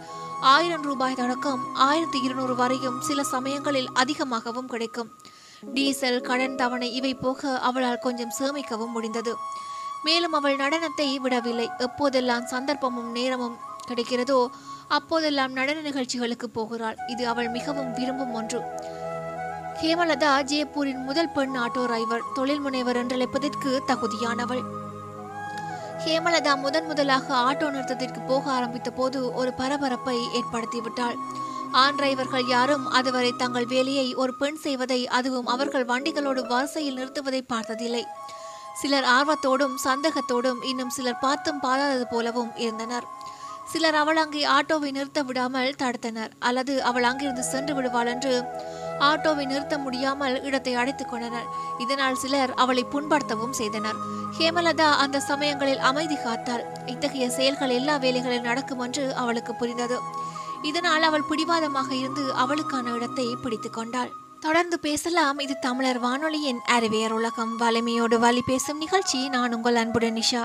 ஆயிரம் 0.55 0.83
ரூபாய் 0.83 1.15
தொடக்கம் 1.15 1.63
ஆயிரத்தி 1.75 2.19
இருநூறு 2.23 2.55
வரையும் 2.55 2.99
சில 3.01 3.23
சமயங்களில் 3.35 3.89
அதிகமாகவும் 3.93 4.67
கிடைக்கும். 4.67 5.13
டீசல் 5.75 6.21
கடன் 6.21 6.57
தவணை 6.57 6.89
இவை 6.95 7.15
போக 7.15 7.59
அவளால் 7.69 8.05
கொஞ்சம் 8.09 8.35
சேமிக்கவும் 8.39 8.95
முடிந்தது. 8.97 9.35
மேலும் 10.05 10.33
அவள் 10.33 10.57
நடனத்தை 10.57 11.09
விடவில்லை. 11.21 11.71
எப்போதெல்லாம் 11.79 12.51
சந்தர்ப்பமும் 12.51 13.11
நேரமும் 13.19 13.57
கிடைக்கிறதோ 13.89 14.39
அப்போதெல்லாம் 14.89 15.53
நடன 15.53 15.79
நிகழ்ச்சிகளுக்கு 15.81 16.49
போகிறாள். 16.51 16.99
இது 17.07 17.23
அவள் 17.29 17.49
மிகவும் 17.49 17.93
விரும்பும் 17.93 18.35
ஒன்று. 18.35 18.61
ஹேமலதா 19.81 20.33
ஜெயப்பூரின் 20.51 21.03
முதல் 21.05 21.33
பெண் 21.37 21.57
ஆட்டோ 21.57 21.83
டிரைவர் 21.87 22.29
தொழில் 22.35 22.61
முனைவர் 22.61 23.01
என்றழைப்பதற்கு 23.03 23.71
தகுதியானவள். 23.91 24.63
ஹேமலதா 26.05 26.53
முதன் 26.57 26.87
முதலாக 26.87 27.27
ஆட்டோ 27.49 27.67
நிறுத்தத்திற்கு 27.71 28.21
போக 28.27 28.45
ஆரம்பித்த 28.51 28.91
போது 28.91 29.21
ஒரு 29.35 29.53
பரபரப்பை 29.53 30.17
ஏற்படுத்திவிட்டாள். 30.39 31.19
ஆண் 31.73 31.97
டிரைவர்கள் 31.99 32.47
யாரும் 32.49 32.87
அதுவரை 32.89 33.33
தங்கள் 33.33 33.67
வேலையை 33.67 34.07
ஒரு 34.15 34.33
பெண் 34.35 34.61
செய்வதை 34.65 35.01
அதுவும் 35.19 35.47
அவர்கள் 35.47 35.85
வண்டிகளோடு 35.85 36.43
வரிசையில் 36.47 36.99
நிறுத்துவதை 36.99 37.43
பார்த்ததில்லை. 37.49 38.05
சிலர் 38.81 39.07
ஆர்வத்தோடும் 39.17 39.77
சந்தேகத்தோடும் 39.85 40.61
இன்னும் 40.63 40.95
சிலர் 40.97 41.23
பார்த்தும் 41.27 41.61
பாராதது 41.61 42.07
போலவும் 42.11 42.53
இருந்தனர். 42.57 43.07
சிலர் 43.73 43.95
அவள் 43.95 44.17
அங்கே 44.17 44.43
ஆட்டோவை 44.47 44.91
நிறுத்த 44.91 45.23
விடாமல் 45.23 45.77
தடுத்தனர். 45.83 46.33
அல்லது 46.39 46.83
அவள் 46.83 47.03
அங்கிருந்து 47.03 47.43
சென்று 47.43 47.75
விடுவாள் 47.75 48.07
என்று 48.07 48.35
ஆட்டோவை 49.01 49.45
நிறுத்த 49.47 49.79
முடியாமல் 49.79 50.43
இடத்தை 50.43 50.75
அடைத்துக் 50.75 51.11
கொண்டனர். 51.11 51.49
இதனால் 51.79 52.15
சிலர் 52.15 52.55
அவளை 52.55 52.85
புண்படுத்தவும் 52.85 53.57
செய்தனர். 53.61 53.99
ஹேமலதா 54.39 54.89
அந்த 55.05 55.21
சமயங்களில் 55.21 55.79
அமைதி 55.79 56.15
காத்தாள். 56.15 56.65
இத்தகைய 56.87 57.31
செயல்கள் 57.31 57.71
எல்லா 57.71 57.97
வேலைகளில் 57.97 58.47
நடக்கும் 58.51 58.79
என்று 58.79 59.15
அவளுக்கு 59.15 59.55
புரிந்தது. 59.55 59.99
இதனால் 60.63 61.03
அவள் 61.03 61.29
பிடிவாதமாக 61.31 61.95
இருந்து 61.95 62.35
அவளுக்கான 62.35 62.91
இடத்தை 62.91 63.27
பிடித்துக் 63.43 63.73
கொண்டாள். 63.73 64.13
தொடர்ந்து 64.41 64.79
பேசலாம். 64.81 65.39
இது 65.39 65.55
தமிழர் 65.59 65.99
வானொலியின் 65.99 66.61
அறிவியர் 66.67 67.13
உலகம். 67.13 67.57
வலிமையோடு 67.57 68.19
வழி 68.19 68.43
பேசும் 68.47 68.79
நிகழ்ச்சி. 68.79 69.29
நான் 69.29 69.55
உங்கள் 69.55 69.75
அன்புடன் 69.75 70.15
நிஷா. 70.15 70.45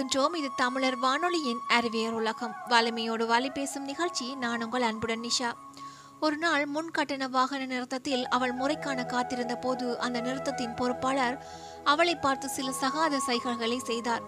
முனைந்திருக்கின்றோம் 0.00 0.36
இது 0.40 0.48
தமிழர் 0.56 0.96
வானொலியின் 0.98 1.60
அறிவியல் 1.76 2.16
உலகம். 2.20 2.54
வலிமையோடு 2.72 3.24
வலி 3.30 3.50
பேசும் 3.56 3.88
நிகழ்ச்சி 3.90 4.26
நான் 4.44 4.62
உங்கள் 4.64 4.86
அன்புடன் 4.88 5.24
நிஷா. 5.26 5.50
ஒரு 6.24 6.36
நாள் 6.44 6.64
முன் 6.74 6.90
கட்டண 6.96 7.26
வாகன 7.36 7.66
நிறுத்தத்தில் 7.72 8.24
அவள் 8.36 8.54
முறைக்கான 8.60 9.04
காத்திருந்த 9.06 9.54
போது 9.64 9.86
அந்த 10.06 10.18
நிறுத்தத்தின் 10.26 10.76
பொறுப்பாளர் 10.80 11.36
அவளை 11.92 12.14
பார்த்து 12.16 12.48
சில 12.48 12.72
சகாத 12.82 13.20
சைகல்களை 13.28 13.78
செய்தார். 13.90 14.24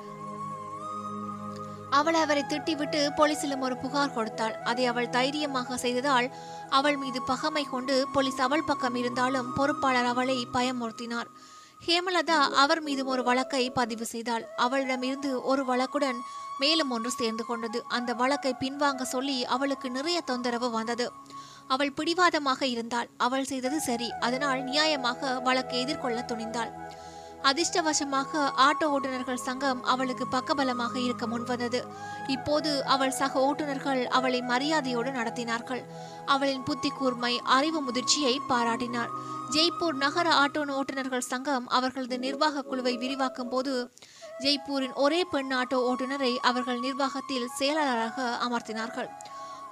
அவள் 2.01 2.19
அவரை 2.25 2.43
திட்டிவிட்டு 2.51 3.01
போலீசிலும் 3.17 3.65
ஒரு 3.67 3.77
புகார் 3.77 4.15
கொடுத்தாள். 4.15 4.55
அதை 4.71 4.85
அவள் 4.93 5.15
தைரியமாக 5.17 5.77
செய்ததால் 5.77 6.29
அவள் 6.79 6.97
மீது 6.97 7.23
பகமை 7.33 7.65
கொண்டு 7.71 7.97
போலீஸ் 8.13 8.41
அவள் 8.49 8.69
பக்கம் 8.71 8.99
இருந்தாலும் 9.03 9.51
பொறுப்பாளர் 9.57 10.11
அவளை 10.13 10.39
பயமுறுத்தினார். 10.57 11.31
ஹேமலதா 11.87 12.39
அவர் 12.55 12.81
மீதும் 12.81 13.07
ஒரு 13.07 13.23
வழக்கை 13.23 13.71
பதிவு 13.71 14.05
செய்தாள். 14.05 14.45
அவளிடமிருந்து 14.57 15.43
ஒரு 15.43 15.65
வழக்குடன் 15.65 16.19
மேலும் 16.59 16.91
ஒன்று 16.91 17.11
சேர்ந்து 17.11 17.45
கொண்டது. 17.45 17.85
அந்த 17.89 18.15
வழக்கை 18.15 18.55
பின்வாங்க 18.61 19.03
சொல்லி 19.03 19.45
அவளுக்கு 19.45 19.91
நிறைய 19.91 20.21
தொந்தரவு 20.21 20.71
வந்தது. 20.71 21.13
அவள் 21.69 21.93
பிடிவாதமாக 21.93 22.67
இருந்தாள். 22.67 23.09
அவள் 23.17 23.45
செய்தது 23.45 23.81
சரி. 23.81 24.13
அதனால் 24.21 24.61
நியாயமாக 24.65 25.43
வழக்கை 25.43 25.81
எதிர்கொள்ள 25.81 26.25
துணிந்தாள். 26.29 26.71
அதிர்ஷ்டவசமாக 27.51 28.51
ஆட்டோ 28.67 28.87
ஓட்டுநர்கள் 28.95 29.45
சங்கம் 29.49 29.83
அவளுக்கு 29.83 30.27
பக்கபலமாக 30.31 30.97
இருக்க 30.97 31.27
முன்வந்தது. 31.27 31.81
இப்போது 32.27 32.85
அவள் 32.85 33.11
சக 33.11 33.41
ஓட்டுநர்கள் 33.49 34.07
அவளை 34.07 34.41
மரியாதையோடு 34.43 35.11
நடத்தினார்கள். 35.11 35.83
அவளின் 36.27 36.63
புத்தி 36.63 36.89
கூர்மை 36.89 37.41
அறிவு 37.45 37.83
முதிர்ச்சியை 37.83 38.37
பாராட்டினார் 38.49 39.13
ஜெய்ப்பூர் 39.51 39.97
நகர 40.05 40.29
ஆட்டோ 40.45 40.63
ஓட்டுநர்கள் 40.81 41.29
சங்கம் 41.33 41.69
அவர்களது 41.69 42.19
நிர்வாக 42.19 42.63
குழுவை 42.63 42.97
விரிவாக்கும் 42.97 43.49
போது 43.49 43.93
ஜெய்ப்பூரின் 44.41 44.95
ஒரே 44.95 45.25
பெண் 45.25 45.53
ஆட்டோ 45.53 45.79
ஓட்டுநரை 45.89 46.37
அவர்கள் 46.37 46.81
நிர்வாகத்தில் 46.81 47.49
செயலாளராக 47.59 48.39
அமர்த்தினார்கள். 48.49 49.11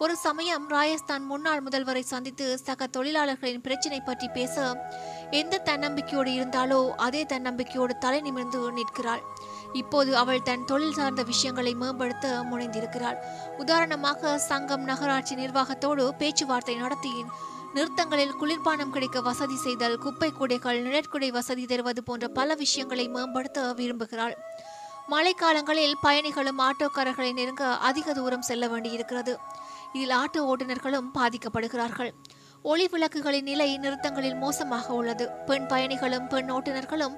ஒரு 0.05 0.15
சமயம் 0.27 0.67
ராஜஸ்தான் 0.73 1.25
முன்னாள் 1.31 1.63
முதல்வரை 1.65 2.03
சந்தித்து 2.11 2.45
சக 2.67 2.87
தொழிலாளர்களின் 2.95 3.65
பிரச்சினை 3.67 3.99
பற்றி 4.07 4.27
பேச 4.37 4.55
எந்த 5.41 5.61
தன்னம்பிக்கையோடு 5.67 6.31
இருந்தாலோ 6.39 6.79
அதே 7.07 7.23
தன்னம்பிக்கையோடு 7.33 7.95
தலை 8.05 8.21
நிமிர்ந்து 8.27 8.61
நிற்கிறாள். 8.79 9.23
இப்போது 9.81 10.11
அவள் 10.23 10.47
தன் 10.49 10.65
தொழில் 10.71 10.97
சார்ந்த 10.99 11.23
விஷயங்களை 11.33 11.73
மேம்படுத்த 11.83 12.33
முனைந்திருக்கிறாள். 12.51 13.19
உதாரணமாக 13.65 14.39
சங்கம் 14.49 14.89
நகராட்சி 14.91 15.37
நிர்வாகத்தோடு 15.43 16.07
பேச்சுவார்த்தை 16.23 16.77
நடத்தி 16.85 17.13
நிறுத்தங்களில் 17.77 18.37
குளிர்பானம் 18.41 18.95
கிடைக்க 18.97 19.21
வசதி 19.31 19.59
செய்தல் 19.67 20.01
குப்பை 20.07 20.31
கூடைகள் 20.41 20.83
நிழற்குடை 20.87 21.31
வசதி 21.39 21.65
தருவது 21.73 22.03
போன்ற 22.09 22.29
பல 22.41 22.55
விஷயங்களை 22.65 23.09
மேம்படுத்த 23.17 23.69
விரும்புகிறாள். 23.81 24.37
மழைக்காலங்களில் 25.13 25.95
பயணிகளும் 26.03 26.61
ஆட்டோக்காரர்களை 26.69 27.31
நெருங்க 27.39 27.65
அதிக 27.89 28.13
தூரம் 28.19 28.49
செல்ல 28.49 28.65
வேண்டியிருக்கிறது. 28.73 29.35
இதில் 29.93 30.15
ஆட்டோ 30.21 30.41
ஓட்டுநர்களும் 30.51 31.11
பாதிக்கப்படுகிறார்கள். 31.19 32.13
ஒளி 32.63 32.87
விளக்குகளின் 32.93 33.49
நிலை 33.51 33.69
நிறுத்தங்களில் 33.79 34.37
மோசமாக 34.37 34.87
உள்ளது. 34.95 35.27
பெண் 35.47 35.67
பயணிகளும் 35.67 36.27
பெண் 36.27 36.51
ஓட்டுநர்களும் 36.51 37.15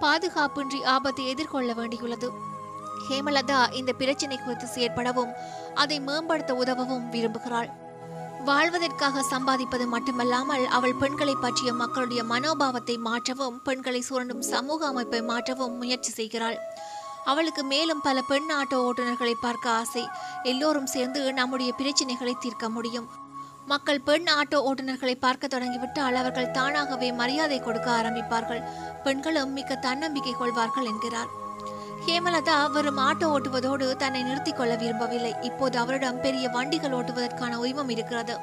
பாதுகாப்பின்றி 0.00 0.80
ஆபத்தை 0.94 1.24
எதிர்கொள்ள 1.26 1.72
வேண்டியுள்ளது. 1.72 2.30
ஹேமலதா 3.08 3.60
இந்த 3.72 3.92
பிரச்சினை 3.92 4.38
குறித்து 4.38 4.66
செயற்படவும் 4.74 5.32
அதை 5.74 6.00
மேம்படுத்த 6.00 6.54
உதவவும் 6.54 7.06
விரும்புகிறாள். 7.10 7.70
வாழ்வதற்காக 8.44 9.22
சம்பாதிப்பது 9.30 9.84
மட்டுமல்லாமல் 9.86 10.64
அவள் 10.66 10.94
பெண்களை 10.94 11.34
பற்றிய 11.34 11.72
மக்களுடைய 11.72 12.22
மனோபாவத்தை 12.24 12.96
மாற்றவும் 13.08 13.58
பெண்களை 13.62 14.00
சுரண்டும் 14.08 14.44
சமூக 14.52 14.86
அமைப்பை 14.86 15.20
மாற்றவும் 15.22 15.76
முயற்சி 15.76 16.10
செய்கிறாள். 16.10 16.58
அவளுக்கு 17.24 17.62
மேலும் 17.62 18.00
பல 18.00 18.20
பெண் 18.22 18.50
ஆட்டோ 18.52 18.74
ஓட்டுநர்களை 18.74 19.32
பார்க்க 19.40 19.70
ஆசை. 19.70 20.08
எல்லோரும் 20.42 20.86
சேர்ந்து 20.86 21.32
நம்முடைய 21.32 21.72
பிரச்சினைகளை 21.72 22.36
தீர்க்க 22.40 22.68
முடியும். 22.68 23.08
மக்கள் 23.66 24.00
பெண் 24.00 24.24
ஆட்டோ 24.24 24.54
ஓட்டுநர்களை 24.54 25.14
பார்க்க 25.14 25.46
தொடங்கிவிட்டால் 25.46 26.14
அவர்கள் 26.14 26.50
தானாகவே 26.50 27.12
மரியாதை 27.12 27.60
கொடுக்க 27.60 27.90
ஆரம்பிப்பார்கள். 27.90 28.62
பெண்களும் 29.02 29.52
மிக்க 29.52 29.76
தன்னம்பிக்கை 29.76 30.32
கொள்வார்கள் 30.32 30.84
என்கிறார். 30.84 31.28
ஹேமலதா 32.06 32.70
வெறும் 32.70 32.98
ஆட்டோ 32.98 33.24
ஓட்டுவதோடு 33.24 33.96
தன்னை 33.96 34.22
நிறுத்திக் 34.22 34.56
கொள்ள 34.56 34.74
விரும்பவில்லை. 34.74 35.34
இப்போது 35.42 35.78
அவரிடம் 35.78 36.20
பெரிய 36.20 36.48
வண்டிகள் 36.48 36.90
ஓட்டுவதற்கான 36.90 37.54
உரிமம் 37.54 37.88
இருக்கிறது. 37.88 38.36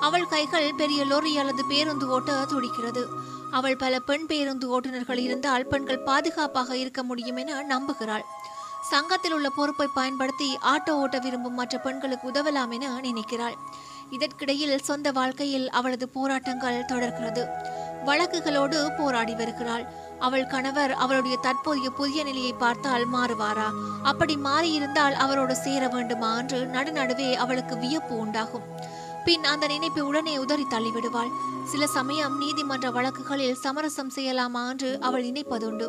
அவள் 0.00 0.28
கைகள் 0.28 0.74
பெரிய 0.76 1.04
லோரி 1.04 1.32
அல்லது 1.34 1.64
பேருந்து 1.64 2.08
ஓட்ட 2.08 2.44
துடிக்கிறது. 2.44 3.08
அவள் 3.50 3.76
பல 3.76 3.98
பெண் 3.98 4.26
பேருந்து 4.26 4.80
ஓட்டுநர்கள் 4.80 5.18
இருந்தால் 5.18 5.66
பெண்கள் 5.66 5.98
பாதுகாப்பாக 5.98 6.76
இருக்க 6.76 7.02
முடியும் 7.02 7.36
என 7.36 7.64
நம்புகிறாள். 7.68 8.22
சங்கத்தில் 8.90 9.32
உள்ள 9.32 9.50
பொறுப்பை 9.50 9.88
பயன்படுத்தி 9.94 10.58
ஆட்டோ 10.62 10.90
ஓட்ட 10.90 11.18
விரும்பும் 11.18 11.54
மற்ற 11.54 11.78
பெண்களுக்கு 11.78 12.30
உதவலாம் 12.30 12.70
என 12.70 13.00
நினைக்கிறாள். 13.00 13.56
இதற்கிடையில் 14.10 14.78
சொந்த 14.78 15.12
வாழ்க்கையில் 15.12 15.70
அவளது 15.70 16.08
போராட்டங்கள் 16.08 16.84
தொடர்கிறது. 16.84 17.46
வழக்குகளோடு 18.06 18.96
போராடி 18.98 19.34
வருகிறாள். 19.34 19.84
அவள் 20.18 20.46
கணவர் 20.46 20.92
அவளுடைய 20.92 21.36
தற்போதைய 21.42 21.90
புதிய 21.90 22.24
நிலையை 22.24 22.52
பார்த்தால் 22.52 23.12
மாறுவாரா? 23.12 23.68
அப்படி 24.02 24.36
மாறியிருந்தால் 24.36 25.12
அவரோடு 25.12 25.54
சேர 25.54 25.88
வேண்டுமா? 25.88 26.36
என்று 26.36 26.70
நடுநடுவே 26.72 27.34
அவளுக்கு 27.34 27.76
வியப்பு 27.76 28.16
உண்டாகும். 28.16 28.62
பின் 29.24 29.44
அந்த 29.44 29.66
நினைப்பை 29.66 30.02
உடனே 30.02 30.38
உதறி 30.38 30.66
தள்ளிவிடுவாள். 30.70 31.30
சில 31.64 31.86
சமயம் 31.86 32.38
நீதிமன்ற 32.38 32.90
வழக்குகளில் 32.90 33.54
சமரசம் 33.54 34.12
செய்யலாமா 34.16 34.68
என்று 34.68 35.00
அவள் 35.00 35.24
நினைப்பதுண்டு. 35.24 35.88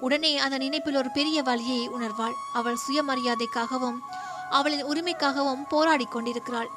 உடனே 0.00 0.38
அந்த 0.38 0.58
நினைப்பில் 0.58 0.96
ஒரு 0.96 1.10
பெரிய 1.10 1.42
வழியை 1.42 1.90
உணர்வாள். 1.90 2.36
அவள் 2.52 2.78
சுயமரியாதைக்காகவும் 2.88 3.98
அவளின் 4.50 4.84
உரிமைக்காகவும் 4.84 5.66
போராடிக் 5.70 6.10
கொண்டிருக்கிறாள். 6.10 6.70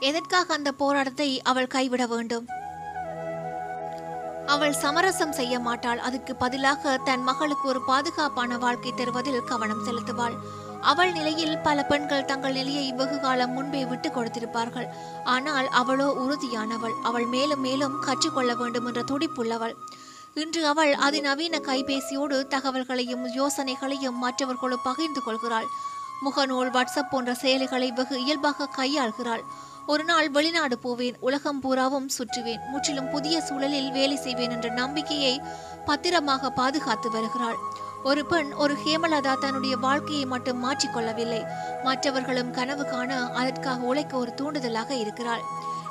எதற்காக 0.00 0.54
அந்த 0.54 0.72
போராட்டத்தை 0.72 1.42
அவள் 1.42 1.66
கைவிட 1.66 2.06
வேண்டும்? 2.06 2.46
அவள் 4.46 4.72
சமரசம் 4.72 5.32
செய்ய 5.32 5.58
மாட்டாள். 5.58 5.98
அதுக்கு 5.98 6.34
பதிலாக 6.34 6.98
தன் 7.04 7.22
மகளுக்கு 7.22 7.68
ஒரு 7.68 7.80
பாதுகாப்பான 7.82 8.58
வாழ்க்கை 8.58 8.92
தருவதில் 8.92 9.44
கவனம் 9.44 9.84
செலுத்துவாள். 9.86 10.36
அவள் 10.90 11.12
நிலையில் 11.12 11.58
பல 11.58 11.78
பெண்கள் 11.90 12.28
தங்கள் 12.30 12.56
நிலையை 12.58 12.86
வெகு 12.92 13.18
காலம் 13.20 13.52
முன்பே 13.52 13.82
விட்டு 13.90 14.08
கொடுத்திருப்பார்கள். 14.08 14.88
ஆனால் 15.34 15.68
அவளோ 15.80 16.08
உறுதியானவள். 16.22 16.96
அவள் 17.02 17.26
மேலும் 17.34 17.60
மேலும் 17.60 17.98
கற்றுக்கொள்ள 18.06 18.54
வேண்டும் 18.54 18.86
என்ற 18.86 19.02
துடிப்புள்ளவள். 19.10 19.74
இன்று 20.42 20.62
அவள் 20.66 20.92
அதிநவீன 21.06 21.58
கைபேசியோடு 21.66 22.38
தகவல்களையும் 22.54 23.24
யோசனைகளையும் 23.40 24.18
மற்றவர்களோடு 24.24 24.78
பகிர்ந்து 24.88 25.22
கொள்கிறாள். 25.22 25.68
முகநூல் 26.24 26.72
வாட்ஸ்அப் 26.74 27.12
போன்ற 27.12 27.30
செயலிகளை 27.42 27.88
வெகு 27.92 28.16
இயல்பாக 28.24 28.68
கையாள்கிறாள். 28.78 29.44
ஒரு 29.92 30.04
நாள் 30.04 30.28
வெளிநாடு 30.30 30.76
போவேன் 30.78 31.16
உலகம் 31.20 31.60
பூராவும் 31.60 32.10
சுற்றுவேன் 32.16 32.62
முற்றிலும் 32.72 33.10
புதிய 33.10 33.40
சூழலில் 33.40 33.90
வேலை 33.92 34.16
செய்வேன் 34.16 34.50
என்ற 34.50 34.68
நம்பிக்கையை 34.80 35.34
பத்திரமாக 35.88 36.50
பாதுகாத்து 36.60 37.10
வருகிறாள். 37.10 37.58
ஒரு 38.04 38.26
பெண் 38.26 38.52
ஒரு 38.52 38.74
ஹேமலதா 38.74 39.38
தன்னுடைய 39.38 39.76
வாழ்க்கையை 39.76 40.26
மட்டும் 40.26 40.64
மாற்றிக்கொள்ளவில்லை. 40.64 41.42
மற்றவர்களும் 41.84 42.50
கனவு 42.50 42.84
காண 42.84 43.32
அதற்காக 43.32 43.82
உழைக்க 43.82 44.16
ஒரு 44.16 44.34
தூண்டுதலாக 44.36 44.90
இருக்கிறாள். 44.90 45.40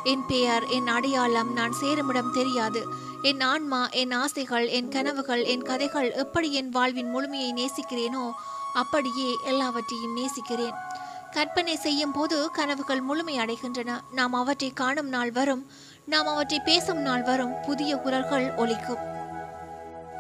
என் 0.04 0.26
பெயர் 0.28 0.64
என் 0.66 0.88
அடையாளம் 0.88 1.54
நான் 1.54 1.72
சேருமிடம் 1.72 2.34
தெரியாது. 2.34 2.88
என் 3.22 3.42
ஆன்மா 3.42 3.90
என் 3.90 4.12
ஆசைகள் 4.12 4.68
என் 4.68 4.90
கனவுகள் 4.90 5.44
என் 5.44 5.62
கதைகள் 5.62 6.12
எப்படி 6.12 6.54
என் 6.54 6.70
வாழ்வின் 6.70 7.10
முழுமையை 7.10 7.54
நேசிக்கிறேனோ 7.54 8.32
அப்படியே 8.74 9.36
எல்லாவற்றையும் 9.46 10.14
நேசிக்கிறேன். 10.14 10.74
கற்பனை 11.32 11.76
செய்யும் 11.76 12.12
போது 12.12 12.52
கனவுகள் 12.52 13.02
முழுமை 13.02 13.38
அடைகின்றன. 13.38 14.00
நாம் 14.12 14.34
அவற்றை 14.34 14.72
காணும் 14.72 15.10
நாள் 15.10 15.32
வரும். 15.32 15.72
நாம் 16.06 16.28
அவற்றை 16.28 16.60
பேசும் 16.60 17.02
நாள் 17.02 17.24
வரும். 17.24 17.54
புதிய 17.62 17.96
குரல்கள் 17.96 18.56
ஒலிக்கும். 18.56 19.22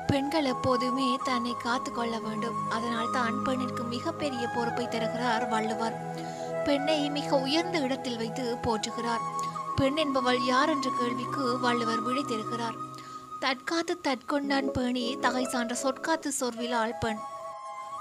பெண்கள் 0.07 0.45
எப்போதுமே 0.45 1.17
தன்னை 1.23 1.53
காத்து 1.57 1.91
கொள்ள 1.91 2.19
வேண்டும். 2.19 2.69
அதனால் 2.69 3.11
தான் 3.11 3.43
பெண்ணிற்கு 3.43 3.83
மிகப்பெரிய 3.83 4.47
பொறுப்பை 4.47 4.87
தருகிறார் 4.87 5.49
வள்ளுவர். 5.49 5.95
பெண்ணை 6.65 7.09
மிக 7.09 7.39
உயர்ந்த 7.39 7.79
இடத்தில் 7.79 8.17
வைத்து 8.17 8.57
போற்றுகிறார். 8.63 9.23
பெண் 9.75 9.95
என்பவள் 9.95 10.41
யார் 10.45 10.69
என்ற 10.69 10.89
கேள்விக்கு 10.99 11.59
வள்ளுவர் 11.59 12.01
விடை 12.01 12.23
தருகிறார். 12.23 12.77
தற்காத்து 13.41 13.95
தற்கொண்டான் 14.03 14.71
பேணி 14.71 15.17
தகை 15.19 15.45
சான்ற 15.45 15.73
சொற்காத்து 15.73 16.31
சொர்விலால் 16.39 16.99
பெண். 16.99 17.19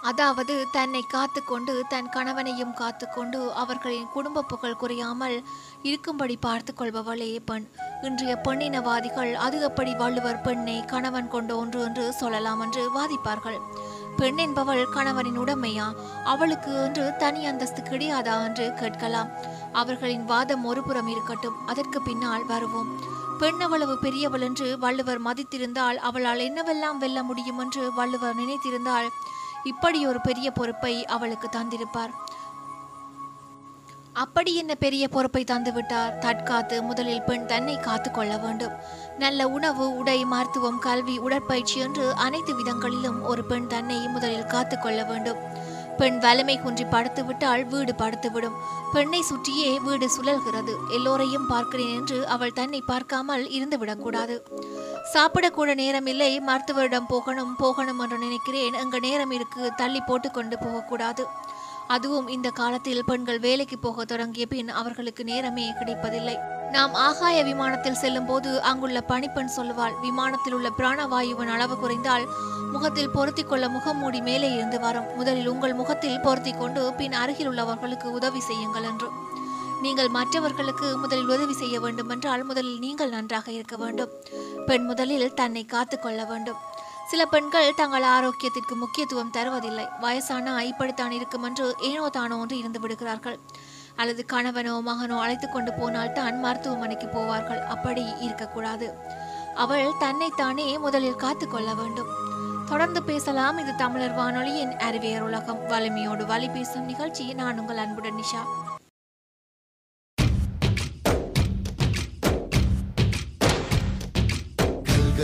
அதாவது 0.03 0.55
தன்னை 0.73 1.03
காத்துக்கொண்டு 1.15 1.75
தன் 1.89 2.09
கணவனையும் 2.09 2.73
காத்துக்கொண்டு 2.75 3.41
அவர்களின் 3.53 4.09
குடும்ப 4.13 4.43
புகழ் 4.43 4.77
குறையாமல் 4.77 5.37
இருக்கும்படி 5.83 6.37
பார்த்து 6.37 6.73
கொள்பவளே 6.73 7.29
பெண். 7.45 7.67
இன்றைய 8.03 8.33
பெண்ணினவாதிகள் 8.45 9.33
அது 9.37 9.59
அப்படி 9.65 9.93
வள்ளுவர் 9.95 10.41
பெண்ணை 10.41 10.77
கணவன் 10.85 11.29
கொண்ட 11.29 11.57
ஒன்று 11.57 11.81
என்று 11.81 12.13
சொல்லலாம் 12.13 12.61
என்று 12.61 12.83
வாதிப்பார்கள். 12.97 13.59
பெண் 14.17 14.37
என்பவள் 14.37 14.85
கணவனின் 14.89 15.39
உடமையா? 15.39 15.87
அவளுக்கு 16.25 16.73
என்று 16.85 17.05
தனி 17.17 17.47
அந்தஸ்து 17.47 17.83
கிடையாதா 17.83 18.37
என்று 18.45 18.67
கேட்கலாம். 18.75 19.31
அவர்களின் 19.73 20.25
வாதம் 20.25 20.65
ஒருபுறம் 20.65 21.07
இருக்கட்டும் 21.07 21.61
அதற்கு 21.67 22.01
பின்னால் 22.03 22.45
வருவோம். 22.45 22.91
பெண் 23.39 23.61
அவ்வளவு 23.61 23.95
பெரியவள் 23.99 24.41
என்று 24.41 24.67
வள்ளுவர் 24.79 25.23
மதித்திருந்தால் 25.23 26.01
அவளால் 26.09 26.43
என்னவெல்லாம் 26.49 26.99
வெல்ல 26.99 27.23
முடியும் 27.23 27.59
என்று 27.59 27.85
வள்ளுவர் 27.95 28.37
நினைத்திருந்தால் 28.37 29.09
இப்படி 29.65 30.07
ஒரு 30.07 30.21
பெரிய 30.21 30.51
பொறுப்பை 30.51 31.07
அவளுக்கு 31.07 31.49
தந்திருப்பார். 31.49 32.13
அப்படி 34.13 34.55
என்ன 34.55 34.75
பெரிய 34.75 35.09
பொறுப்பை 35.09 35.45
தந்துவிட்டார்? 35.45 36.17
தற்காத்து 36.19 36.83
முதலில் 36.83 37.23
பெண் 37.23 37.47
தன்னை 37.47 37.77
காத்து 37.81 38.11
கொள்ள 38.11 38.37
வேண்டும். 38.37 38.73
நல்ல 39.19 39.49
உணவு 39.49 39.97
உடை 39.97 40.25
மருத்துவம் 40.25 40.79
கல்வி 40.79 41.19
உடற்பயிற்சி 41.19 41.79
என்று 41.81 42.15
அனைத்து 42.15 42.55
விதங்களிலும் 42.55 43.23
ஒரு 43.23 43.45
பெண் 43.45 43.67
தன்னை 43.67 44.09
முதலில் 44.09 44.47
காத்து 44.47 44.79
கொள்ள 44.79 45.05
வேண்டும். 45.05 45.39
பெண் 45.99 46.19
வலிமை 46.19 46.59
குன்றி 46.59 46.85
படுத்துவிட்டால் 46.85 47.65
வீடு 47.67 47.93
படுத்துவிடும் 47.93 48.59
பெண்ணை 48.93 49.23
சுற்றியே 49.23 49.79
வீடு 49.79 50.11
சுழல்கிறது. 50.17 50.75
எல்லோரையும் 50.91 51.47
பார்க்கிறேன் 51.47 51.95
என்று 51.97 52.27
அவள் 52.27 52.53
தன்னை 52.53 52.83
பார்க்காமல் 52.87 53.51
இருந்து 53.51 53.79
சாப்பிடக்கூட 55.11 55.15
சாப்பிடக்கூட 55.15 55.75
நேரமில்லை. 55.75 56.41
மருத்துவரிடம் 56.41 57.07
போகணும் 57.07 57.57
போகணும் 57.57 57.99
என்று 57.99 58.19
நினைக்கிறேன். 58.19 58.73
எங்க 58.73 58.99
நேரம் 58.99 59.31
இருக்கு. 59.31 59.73
தள்ளி 59.77 60.01
போட்டுக்கொண்டு 60.01 60.59
போகக்கூடாது. 60.59 61.27
அதுவும் 61.87 62.29
இந்த 62.29 62.51
காலத்தில் 62.51 63.05
பெண்கள் 63.05 63.39
வேலைக்கு 63.39 63.79
போக 63.79 64.05
தொடங்கிய 64.05 64.47
பின் 64.47 64.69
அவர்களுக்கு 64.69 65.25
நேரமே 65.25 65.73
கிடைப்பதில்லை. 65.79 66.39
நாம் 66.73 66.95
ஆகாய 66.95 67.45
விமானத்தில் 67.45 67.95
செல்லும் 67.95 68.27
போது 68.27 68.63
அங்குள்ள 68.63 69.01
பணிப்பெண் 69.01 69.51
சொல்லுவாள் 69.57 70.01
விமானத்தில் 70.01 70.53
உள்ள 70.53 70.71
பிராணவாயுவின் 70.79 71.53
அளவு 71.53 71.77
குறைந்தால் 71.77 72.27
முகத்தில் 72.73 73.11
பொருத்தி 73.11 73.43
கொள்ள 73.43 73.69
முகமூடி 73.69 74.21
மேலே 74.21 74.53
இருந்து 74.53 74.81
வரும். 74.81 75.17
முதலில் 75.17 75.47
உங்கள் 75.47 75.75
முகத்தில் 75.75 76.21
பொருத்தி 76.21 76.53
கொண்டு 76.53 76.95
பின் 76.97 77.13
அருகில் 77.13 77.49
உள்ளவர்களுக்கு 77.49 78.05
உதவி 78.05 78.41
செய்யுங்கள் 78.41 78.83
என்று. 78.83 79.11
நீங்கள் 79.83 80.09
மற்றவர்களுக்கு 80.09 80.99
முதலில் 80.99 81.29
உதவி 81.29 81.53
செய்ய 81.53 81.81
வேண்டுமென்றால் 81.81 82.45
முதலில் 82.45 82.79
நீங்கள் 82.79 83.09
நன்றாக 83.09 83.53
இருக்க 83.53 83.77
வேண்டும். 83.77 84.09
பெண் 84.67 84.85
முதலில் 84.85 85.35
தன்னை 85.35 85.65
காத்துக் 85.65 86.03
கொள்ள 86.03 86.25
வேண்டும். 86.25 86.57
சில 87.09 87.27
பெண்கள் 87.27 87.75
தங்கள் 87.77 88.03
ஆரோக்கியத்திற்கு 88.03 88.75
முக்கியத்துவம் 88.75 89.33
தருவதில்லை. 89.33 89.89
வயசான 90.01 90.65
இப்படித்தான் 90.65 91.11
இருக்கும் 91.11 91.43
என்று 91.43 91.75
ஏனோ 91.81 92.09
தானோ 92.09 92.37
ஒன்று 92.37 92.59
இருந்து 92.59 92.81
விடுகிறார்கள். 92.81 93.39
அல்லது 93.97 94.25
கணவனோ 94.33 94.75
மகனோ 94.81 95.21
அழைத்து 95.21 95.49
கொண்டு 95.51 95.73
போனால் 95.73 96.13
தான் 96.13 96.41
மருத்துவமனைக்கு 96.41 97.07
போவார்கள். 97.07 97.65
அப்படி 97.65 98.05
இருக்கக்கூடாது. 98.21 98.95
அவள் 99.55 99.93
தன்னைத்தானே 99.99 100.79
முதலில் 100.79 101.17
காத்துக் 101.17 101.51
கொள்ள 101.51 101.75
வேண்டும். 101.75 102.09
தொடர்ந்து 102.69 103.03
பேசலாம். 103.03 103.59
இது 103.59 103.77
தமிழர் 103.77 104.15
வானொலியின் 104.15 104.79
அறிவியர் 104.79 105.23
உலகம். 105.23 105.67
வலிமையோடு 105.67 106.27
வழி 106.27 106.49
பேசும் 106.49 106.85
நிகழ்ச்சி. 106.85 107.35
நான் 107.35 107.59
உங்கள் 107.59 107.77
அன்புடன் 107.77 108.15
நிஷா. 108.15 108.71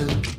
nigga. 0.07 0.38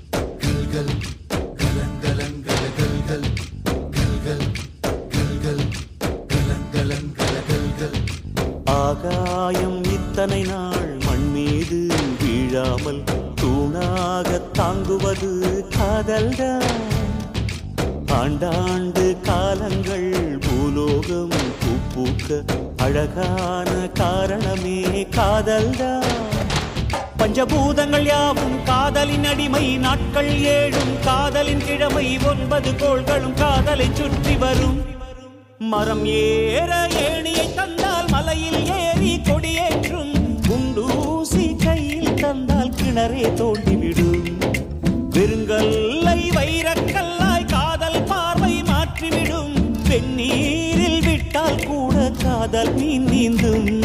நாட்கள் 29.89 30.29
ஏழும் 30.29 30.99
காதலின் 31.03 31.65
கிழமை 31.65 32.17
ஒன்பது 32.17 32.75
கோள்களும் 32.75 33.33
காதலை 33.33 33.87
சுற்றி 33.93 34.35
வரும். 34.35 34.81
மரம் 35.57 36.05
ஏற 36.05 36.87
ஏணியை 36.87 37.53
தந்தால் 37.53 38.09
மலையில் 38.09 38.65
ஏறி 38.65 39.21
கொடியேற்றும். 39.23 40.13
குண்டூசி 40.49 41.63
கையில் 41.63 42.13
தந்தால் 42.13 42.69
கிணறே 42.69 43.25
தோண்டிவிடும். 43.33 44.29
வெறுங்கல்லை 45.09 46.19
வைரக்கல்லாய் 46.37 47.47
காதல் 47.47 48.03
பார்வை 48.03 48.61
மாற்றிவிடும். 48.61 49.81
பெண்ணீரில் 49.89 51.01
விட்டால் 51.01 51.65
கூட 51.67 52.11
காதல் 52.23 52.73
மீன் 52.73 53.03
நீந்தும். 53.03 53.78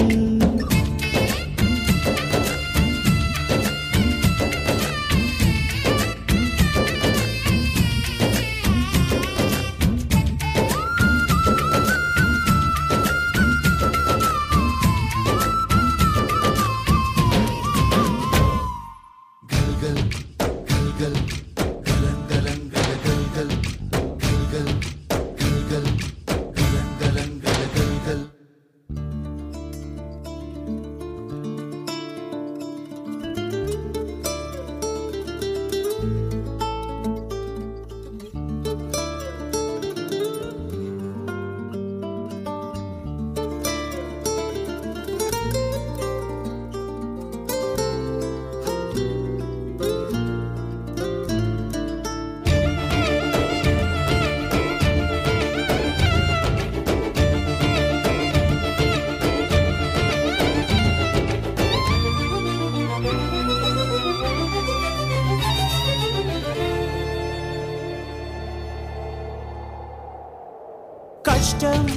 கஷ்டம் 71.54 71.90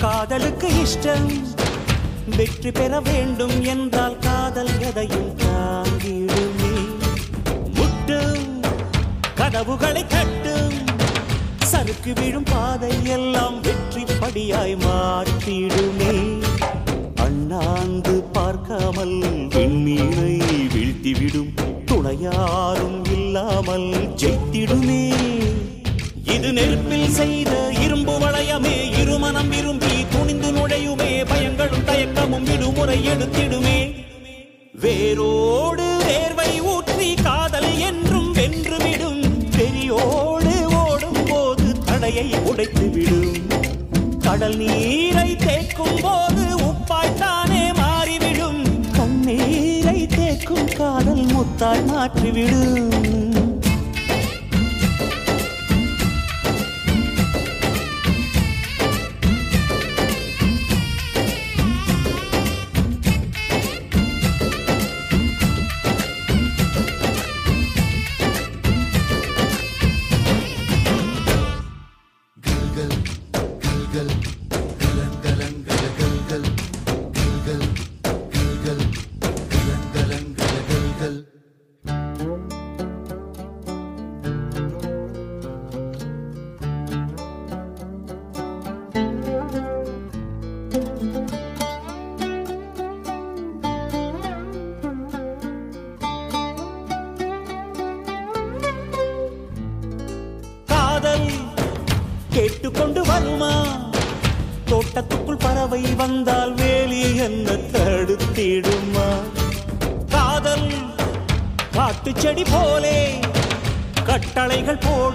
காதலுக்கு 0.00 0.68
இஷ்டம். 0.68 1.28
வெற்றி 2.36 2.70
பெற 2.70 3.00
வேண்டும் 3.00 3.64
என்றால் 3.64 4.18
காதல் 4.18 4.80
எதையும் 4.80 5.30
தாங்கிடுமே. 5.36 6.72
முட்டும். 7.74 8.60
கதவுகளை 9.34 10.06
கட்டும் 10.06 10.76
சறுக்கு 11.58 12.12
விழும் 12.12 12.48
பாதை 12.50 12.92
எல்லாம் 13.06 13.60
வெற்றி 13.60 14.04
படியாய் 14.20 14.76
மாற்றிடுமே. 14.76 16.42
அண்ணாந்து 17.14 18.22
பார்க்காமல் 18.22 19.16
விண்மீனை 19.48 20.36
வீழ்த்திவிடும். 20.74 21.52
துணையாரும் 21.86 23.00
இல்லாமல் 23.12 23.90
ஜெயித்திடுமே. 24.16 25.02
நெருப்பில் 26.52 27.10
செய்த 27.10 27.72
இரும்பு 27.80 28.18
வளையமே 28.18 28.76
இருமனம் 29.02 29.48
விரும்பி 29.48 30.06
துணிந்து 30.10 30.52
நுழையுமே 30.52 31.24
பயங்களும் 31.24 31.84
தயக்கமும் 31.86 32.42
விடுமுறை 32.42 33.08
எடுத்திடுமே. 33.08 34.04
வேரோடு 34.72 36.00
வேர்வை 36.06 36.60
ஊற்றி 36.60 37.14
காதல் 37.14 37.78
என்றும் 37.78 38.34
வென்றுவிடும். 38.34 39.22
பெரியோடு 39.56 40.74
ஓடும் 40.84 41.24
போது 41.28 41.84
தடையை 41.84 42.30
உடைத்துவிடும். 42.30 43.40
கடல் 44.18 44.56
நீரை 44.56 45.36
தேக்கும் 45.36 46.00
போது 46.00 46.44
உப்பாய்த்தானே 46.56 47.74
மாறிவிடும். 47.74 48.62
கண்ணீரை 48.92 50.06
தேக்கும் 50.16 50.76
காதல் 50.76 51.26
முத்தாய் 51.26 51.84
மாற்றிவிடும். 51.84 53.29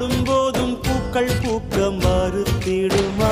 கட்டளைகள் 0.06 0.26
போடும் 0.26 0.26
போதும் 0.26 0.80
பூக்கள் 0.82 1.32
பூக்க 1.44 1.78
மறுத்திடுமா 2.04 3.32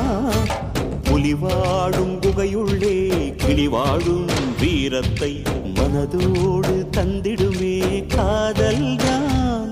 புலி 1.03 1.33
வாழும் 1.33 2.19
குகையுள்ளே 2.21 2.95
கிளி 3.35 3.67
வாழும் 3.67 4.27
வீரத்தை 4.59 5.41
மனதோடு 5.75 6.87
தந்திடுமே 6.97 8.07
காதல்தான். 8.07 9.71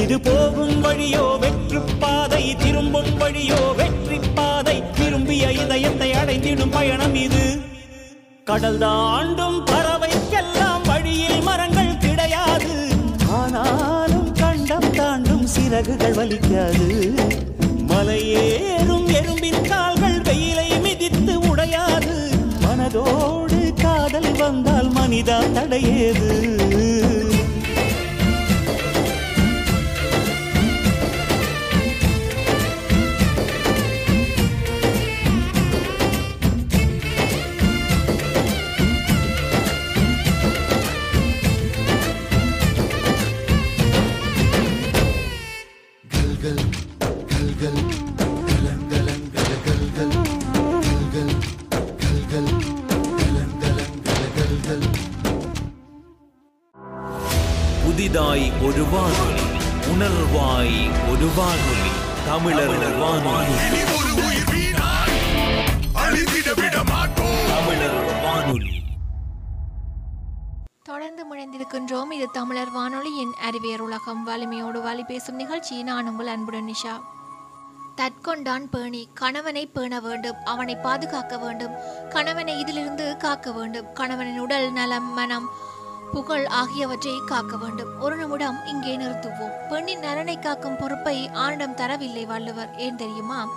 இது 0.00 0.20
போகும் 0.20 0.84
வழியோ 0.84 1.38
வெற்று 1.38 1.80
பாதை 1.98 2.56
திரும்பும் 2.56 3.18
வழியோ 3.20 3.74
வெற்றி 3.76 4.18
பாதை. 4.34 4.82
திரும்பிய 4.94 5.52
இதயத்தை 5.52 6.12
அடைந்திடும் 6.12 6.70
பயணம் 6.70 7.14
இது. 7.14 7.60
கடல் 8.44 8.78
தாண்டும் 8.78 9.64
சிறகுகள் 15.72 16.12
வலிக்காது. 16.12 17.14
மலையேறும் 17.88 19.06
எறும்பின் 19.08 19.68
கால்கள் 19.68 20.20
வெயிலை 20.20 20.80
மிதித்து 20.80 21.40
உடையாது. 21.40 22.30
மனதோடு 22.60 23.72
காதல் 23.82 24.32
வந்தால் 24.32 24.90
மனிதா 24.90 25.40
தடையேது. 25.54 26.50
தொடர்ந்து 71.02 71.36
முனைந்திருக்கின்றோம். 71.36 72.12
இது 72.12 72.30
தமிழர் 72.32 72.70
வானொலியின் 72.70 73.32
அறிவியர் 73.42 73.80
உலகம். 73.80 74.24
வலிமையோடு 74.24 74.82
வாலி 74.82 75.04
பேசும் 75.04 75.34
நிகழ்ச்சி. 75.34 75.82
நான் 75.82 76.08
உங்கள் 76.08 76.26
அன்புடன் 76.26 76.74
நிஷா. 76.74 77.00
தற்கொண்டான் 77.96 78.68
பேணி. 78.70 79.08
கணவனை 79.14 79.66
பேண 79.66 80.00
வேண்டும். 80.00 80.36
அவனை 80.44 80.76
பாதுகாக்க 80.76 81.38
வேண்டும். 81.38 81.70
கணவனை 82.10 82.58
இதிலிருந்து 82.58 83.16
காக்க 83.16 83.52
வேண்டும். 83.52 83.92
கணவனின் 83.92 84.38
உடல் 84.38 84.72
நலம் 84.72 85.12
மனம் 85.12 85.48
புகழ் 86.12 86.46
ஆகியவற்றை 86.46 87.20
காக்க 87.26 87.56
வேண்டும். 87.56 88.00
ஒரு 88.00 88.16
நிமிடம் 88.16 88.66
இங்கே 88.66 88.96
நிறுத்துவோம். 88.96 89.68
பெண்ணின் 89.68 89.98
நலனை 89.98 90.38
காக்கும் 90.38 90.76
பொறுப்பை 90.76 91.28
ஆணிடம் 91.28 91.74
தரவில்லை 91.74 92.26
வள்ளுவர். 92.26 92.76
ஏன் 92.76 92.96
தெரியுமா? 92.96 93.48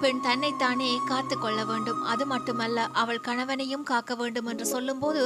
பெண் 0.00 0.20
தன்னைத்தானே 0.20 0.90
காத்து 1.06 1.38
கொள்ள 1.38 1.64
வேண்டும். 1.64 2.02
அது 2.02 2.26
மட்டுமல்ல 2.26 2.86
அவள் 3.02 3.20
கணவனையும் 3.20 3.82
காக்க 3.82 4.14
வேண்டும் 4.14 4.46
என்று 4.46 4.66
சொல்லும்போது 4.66 5.22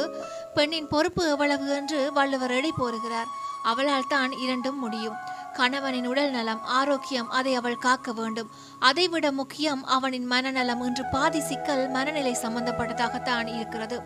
பெண்ணின் 0.55 0.89
பொறுப்பு 0.89 1.25
எவ்வளவு 1.31 1.69
என்று 1.77 2.01
வள்ளுவர் 2.13 2.51
எடை 2.51 2.73
போருகிறார் 2.77 3.33
அவளால் 3.63 4.09
தான் 4.09 4.33
இரண்டும் 4.45 4.79
முடியும். 4.79 5.19
கணவனின் 5.53 6.07
உடல் 6.07 6.31
நலம் 6.31 6.65
ஆரோக்கியம் 6.79 7.31
அதை 7.31 7.55
அவள் 7.55 7.83
காக்க 7.87 8.13
வேண்டும். 8.13 8.51
அதைவிட 8.79 9.27
முக்கியம் 9.33 9.83
அவனின் 9.85 10.27
மனநலம் 10.27 10.81
என்று 10.81 11.05
பாதி 11.05 11.41
சிக்கல் 11.41 11.85
மனநிலை 11.89 12.35
சம்பந்தப்பட்டதாகத்தான் 12.43 13.49
இருக்கிறது. 13.57 13.99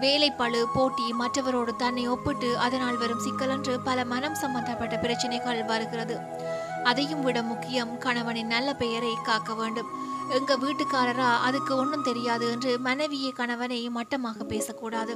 வேலைப்பழு 0.00 0.60
போட்டி 0.74 1.06
மற்றவரோடு 1.20 1.72
தன்னை 1.76 2.04
ஒப்பிட்டு 2.08 2.50
அதனால் 2.58 2.98
வரும் 2.98 3.20
சிக்கல் 3.20 3.48
என்று 3.48 3.80
பல 3.80 4.04
மனம் 4.04 4.34
சம்பந்தப்பட்ட 4.34 4.96
பிரச்சனைகள் 4.96 5.62
வருகிறது. 5.64 6.16
அதையும் 6.90 7.24
விட 7.26 7.42
முக்கியம் 7.42 7.92
கணவனின் 7.98 8.52
நல்ல 8.54 8.74
பெயரை 8.74 9.12
காக்க 9.22 9.54
வேண்டும். 9.54 9.90
எங்க 10.36 10.52
வீட்டுக்காரரா 10.56 11.30
அதுக்கு 11.46 11.72
ஒன்றும் 11.76 12.06
தெரியாது 12.08 12.44
என்று 12.50 12.72
மனைவியை 12.78 13.32
கணவனை 13.32 13.78
மட்டமாக 13.98 14.44
பேசக்கூடாது. 14.44 15.14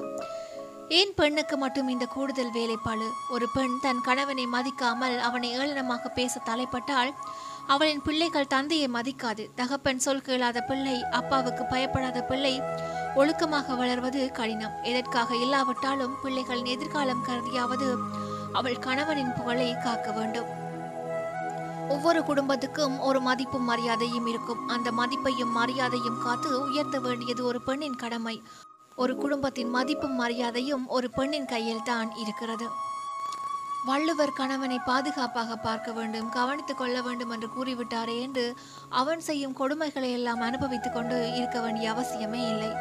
ஏன் 0.89 1.13
பெண்ணுக்கு 1.15 1.57
மட்டும் 1.57 1.89
இந்த 1.89 2.07
கூடுதல் 2.07 2.53
வேலைப்பாடு 2.57 3.07
ஒரு 3.35 3.47
பெண் 3.55 3.79
தன் 3.85 4.01
கணவனை 4.01 4.45
மதிக்காமல் 4.55 5.17
அவனை 5.19 5.49
ஏளனமாக 5.59 6.09
பேச 6.09 6.41
தலைப்பட்டால் 6.51 7.11
அவளின் 7.75 8.03
பிள்ளைகள் 8.03 8.53
தந்தையை 8.55 8.89
மதிக்காது. 8.97 9.45
தகப்பன் 9.55 10.03
சொல் 10.05 10.25
கேளாத 10.27 10.59
பிள்ளை 10.61 10.97
அப்பாவுக்கு 11.11 11.65
பயப்படாத 11.65 12.21
பிள்ளை 12.23 12.55
ஒழுக்கமாக 13.15 13.77
வளர்வது 13.77 14.21
கடினம். 14.39 14.77
எதற்காக 14.83 15.35
இல்லாவிட்டாலும் 15.45 16.15
பிள்ளைகளின் 16.25 16.73
எதிர்காலம் 16.75 17.25
கருதியாவது 17.29 17.89
அவள் 18.53 18.79
கணவனின் 18.79 19.35
புகழை 19.39 19.69
காக்க 19.87 20.11
வேண்டும். 20.11 20.51
ஒவ்வொரு 21.89 22.25
குடும்பத்துக்கும் 22.25 23.01
ஒரு 23.01 23.21
மதிப்பும் 23.21 23.65
மரியாதையும் 23.65 24.27
இருக்கும். 24.27 24.69
அந்த 24.69 24.91
மதிப்பையும் 24.91 25.51
மரியாதையும் 25.51 26.19
காத்து 26.19 26.61
உயர்த்த 26.61 26.99
வேண்டியது 27.01 27.45
ஒரு 27.45 27.63
பெண்ணின் 27.63 27.97
கடமை. 27.97 28.43
ஒரு 28.97 29.17
குடும்பத்தின் 29.17 29.71
மதிப்பும் 29.71 30.21
மரியாதையும் 30.21 30.87
ஒரு 30.87 31.11
பெண்ணின் 31.11 31.45
கையில் 31.45 31.83
தான் 31.83 32.15
இருக்கிறது. 32.15 32.69
வள்ளுவர் 33.85 34.33
கணவனை 34.33 34.79
பாதுகாப்பாக 34.79 35.57
பார்க்க 35.57 35.93
வேண்டும் 35.93 36.29
கவனித்துக் 36.29 36.79
கொள்ள 36.79 37.03
வேண்டும் 37.03 37.31
என்று 37.31 37.49
கூறிவிட்டாரே 37.49 38.21
என்று 38.21 38.55
அவன் 38.89 39.21
செய்யும் 39.21 39.57
கொடுமைகளை 39.57 40.11
எல்லாம் 40.11 40.41
அனுபவித்துக் 40.41 40.95
கொண்டு 40.95 41.35
இருக்க 41.37 41.61
வேண்டிய 41.61 41.93
அவசியமே 41.93 42.49
இல்லை. 42.49 42.73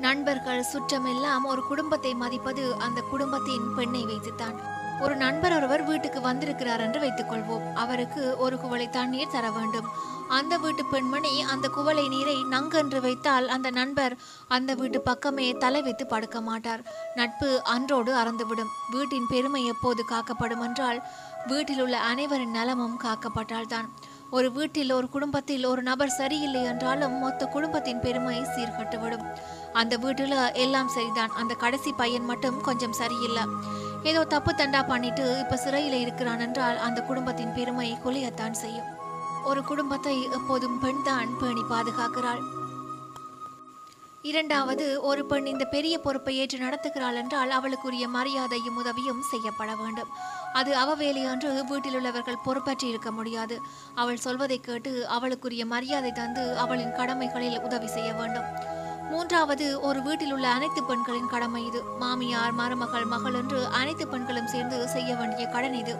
நண்பர்கள் 0.00 0.64
சுற்றமெல்லாம் 0.72 1.44
ஒரு 1.44 1.64
குடும்பத்தை 1.64 2.14
மதிப்பது 2.14 2.76
அந்த 2.78 3.00
குடும்பத்தின் 3.00 3.74
பெண்ணை 3.74 4.04
வைத்துத்தான். 4.04 4.77
ஒரு 5.00 5.16
நண்பர் 5.16 5.54
ஒருவர் 5.56 5.82
வீட்டுக்கு 5.84 6.20
வந்திருக்கிறார் 6.20 6.80
என்று 6.80 7.00
வைத்துக் 7.00 7.30
கொள்வோம் 7.32 7.72
அவருக்கு 7.72 8.36
ஒரு 8.38 8.56
குவளை 8.58 8.88
தண்ணீர் 8.88 9.30
தர 9.30 9.50
வேண்டும். 9.50 9.88
அந்த 10.28 10.58
வீட்டு 10.58 10.84
பெண்மணி 10.84 11.42
அந்த 11.42 11.68
குவளை 11.68 12.08
நீரை 12.08 12.36
நங்கென்று 12.50 13.00
வைத்தால் 13.00 13.48
அந்த 13.48 13.70
நண்பர் 13.70 14.16
அந்த 14.48 14.74
வீட்டு 14.74 15.00
பக்கமே 15.00 15.52
தலை 15.52 15.82
வைத்து 15.82 16.06
படுக்க 16.06 16.40
மாட்டார். 16.40 16.82
நட்பு 17.14 17.62
அன்றோடு 17.64 18.12
அறந்துவிடும். 18.14 18.74
வீட்டின் 18.90 19.26
பெருமை 19.28 19.64
எப்போது 19.64 20.04
காக்கப்படும் 20.04 20.60
என்றால் 20.60 21.02
வீட்டில் 21.46 21.80
உள்ள 21.80 21.98
அனைவரின் 21.98 22.50
நலமும் 22.50 23.00
காக்கப்பட்டால்தான். 23.04 23.88
ஒரு 24.30 24.52
வீட்டில் 24.52 24.90
ஒரு 24.92 25.08
குடும்பத்தில் 25.08 25.64
ஒரு 25.64 25.82
நபர் 25.82 26.08
சரியில்லை 26.08 26.62
என்றாலும் 26.64 27.18
மொத்த 27.18 27.46
குடும்பத்தின் 27.46 28.00
பெருமை 28.00 28.40
சீர்கட்டுவிடும். 28.40 29.26
அந்த 29.72 29.96
வீட்டில் 29.96 30.38
எல்லாம் 30.52 30.88
சரிதான். 30.88 31.30
அந்த 31.30 31.54
கடைசி 31.54 31.92
பையன் 31.92 32.24
மட்டும் 32.24 32.60
கொஞ்சம் 32.60 32.92
சரியில்லை. 32.92 33.44
ஏதோ 34.02 34.20
தப்பு 34.24 34.52
தண்டா 34.52 34.80
பண்ணிட்டு 34.86 35.24
இப்ப 35.40 35.58
சிறையில 35.64 35.96
இருக்கிறான் 36.04 36.40
என்றால் 36.40 36.78
அந்த 36.78 37.00
குடும்பத்தின் 37.02 37.54
பெருமை 37.56 37.88
கொலையத்தான் 38.04 38.60
செய்யும். 38.62 38.88
ஒரு 39.44 39.64
குடும்பத்தை 39.64 40.22
எப்போதும் 40.22 40.78
பெண் 40.78 41.02
தான் 41.02 41.36
பேணி 41.40 41.64
பாதுகாக்கிறாள். 41.70 42.42
இரண்டாவது 44.22 45.02
ஒரு 45.02 45.26
பெண் 45.26 45.46
இந்த 45.46 45.64
பெரிய 45.64 45.98
பொறுப்பை 45.98 46.36
ஏற்று 46.36 46.58
நடத்துகிறாள் 46.58 47.14
என்றால் 47.14 47.50
அவளுக்குரிய 47.50 48.08
மரியாதையும் 48.08 48.78
உதவியும் 48.82 49.22
செய்யப்பட 49.30 49.70
வேண்டும். 49.74 50.10
அது 50.52 50.76
அவ 50.76 50.94
வேலையன்று 50.94 51.50
வீட்டில் 51.70 51.94
உள்ளவர்கள் 51.94 52.44
பொறுப்பற்றி 52.46 52.88
இருக்க 52.88 53.10
முடியாது. 53.10 53.58
அவள் 53.94 54.16
சொல்வதை 54.16 54.60
கேட்டு 54.60 55.08
அவளுக்குரிய 55.08 55.66
மரியாதை 55.66 56.12
தந்து 56.12 56.58
அவளின் 56.58 56.92
கடமைகளில் 56.92 57.60
உதவி 57.60 57.86
செய்ய 57.86 58.12
வேண்டும். 58.12 58.50
மூன்றாவது 59.08 59.80
ஒரு 59.80 60.02
வீட்டில் 60.02 60.32
உள்ள 60.32 60.48
அனைத்து 60.48 60.84
பெண்களின் 60.84 61.28
கடமை 61.28 61.66
இது. 61.66 61.82
மாமியார் 61.98 62.52
மருமகள் 62.52 63.04
மகள் 63.04 63.34
என்று 63.34 63.66
அனைத்து 63.66 64.08
பெண்களும் 64.08 64.46
சேர்ந்து 64.46 64.88
செய்ய 64.88 65.14
வேண்டிய 65.14 65.46
கடன் 65.46 65.74
இது. 65.74 65.96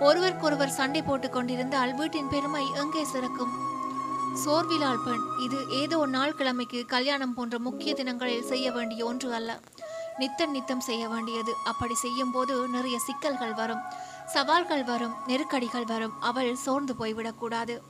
ஒருவருக்கொருவர் 0.00 0.70
சண்டை 0.70 1.02
போட்டுக் 1.02 1.32
கொண்டிருந்தால் 1.32 1.94
வீட்டின் 1.94 2.28
பெருமை 2.28 2.64
எங்கே 2.74 3.04
சிறக்கும்? 3.04 3.52
சோர்விலால் 4.46 5.04
பெண் 5.04 5.24
இது 5.38 5.70
ஏதோ 5.70 6.06
நாள் 6.06 6.34
கிழமைக்கு 6.38 6.86
கல்யாணம் 6.86 7.34
போன்ற 7.34 7.58
முக்கிய 7.58 7.94
தினங்களில் 7.94 8.42
செய்ய 8.42 8.72
வேண்டிய 8.72 9.04
ஒன்று 9.04 9.34
அல்ல. 9.34 9.60
நித்தம் 10.18 10.50
நித்தம் 10.50 10.80
செய்ய 10.80 11.08
வேண்டியது. 11.08 11.54
அப்படி 11.64 11.94
செய்யும் 11.94 12.30
போது 12.30 12.68
நிறைய 12.68 12.98
சிக்கல்கள் 12.98 13.54
வரும். 13.54 13.80
சவால்கள் 14.26 14.84
வரும். 14.84 15.14
நெருக்கடிகள் 15.26 15.84
வரும். 15.84 16.12
அவள் 16.20 16.54
சோர்ந்து 16.54 16.94
போய்விடக்கூடாது 16.98 17.80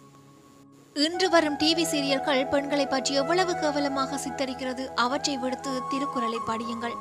இன்று 0.95 1.31
வரும் 1.31 1.57
டிவி 1.57 1.85
சீரியல்கள் 1.91 2.49
பெண்களை 2.49 2.87
பற்றி 2.87 3.15
எவ்வளவு 3.15 3.53
கேவலமாக 3.55 4.17
சித்தரிக்கிறது 4.17 4.87
அவற்றை 4.95 5.37
விடுத்து 5.37 5.71
திருக்குறளை 5.91 6.39
படியுங்கள். 6.47 6.97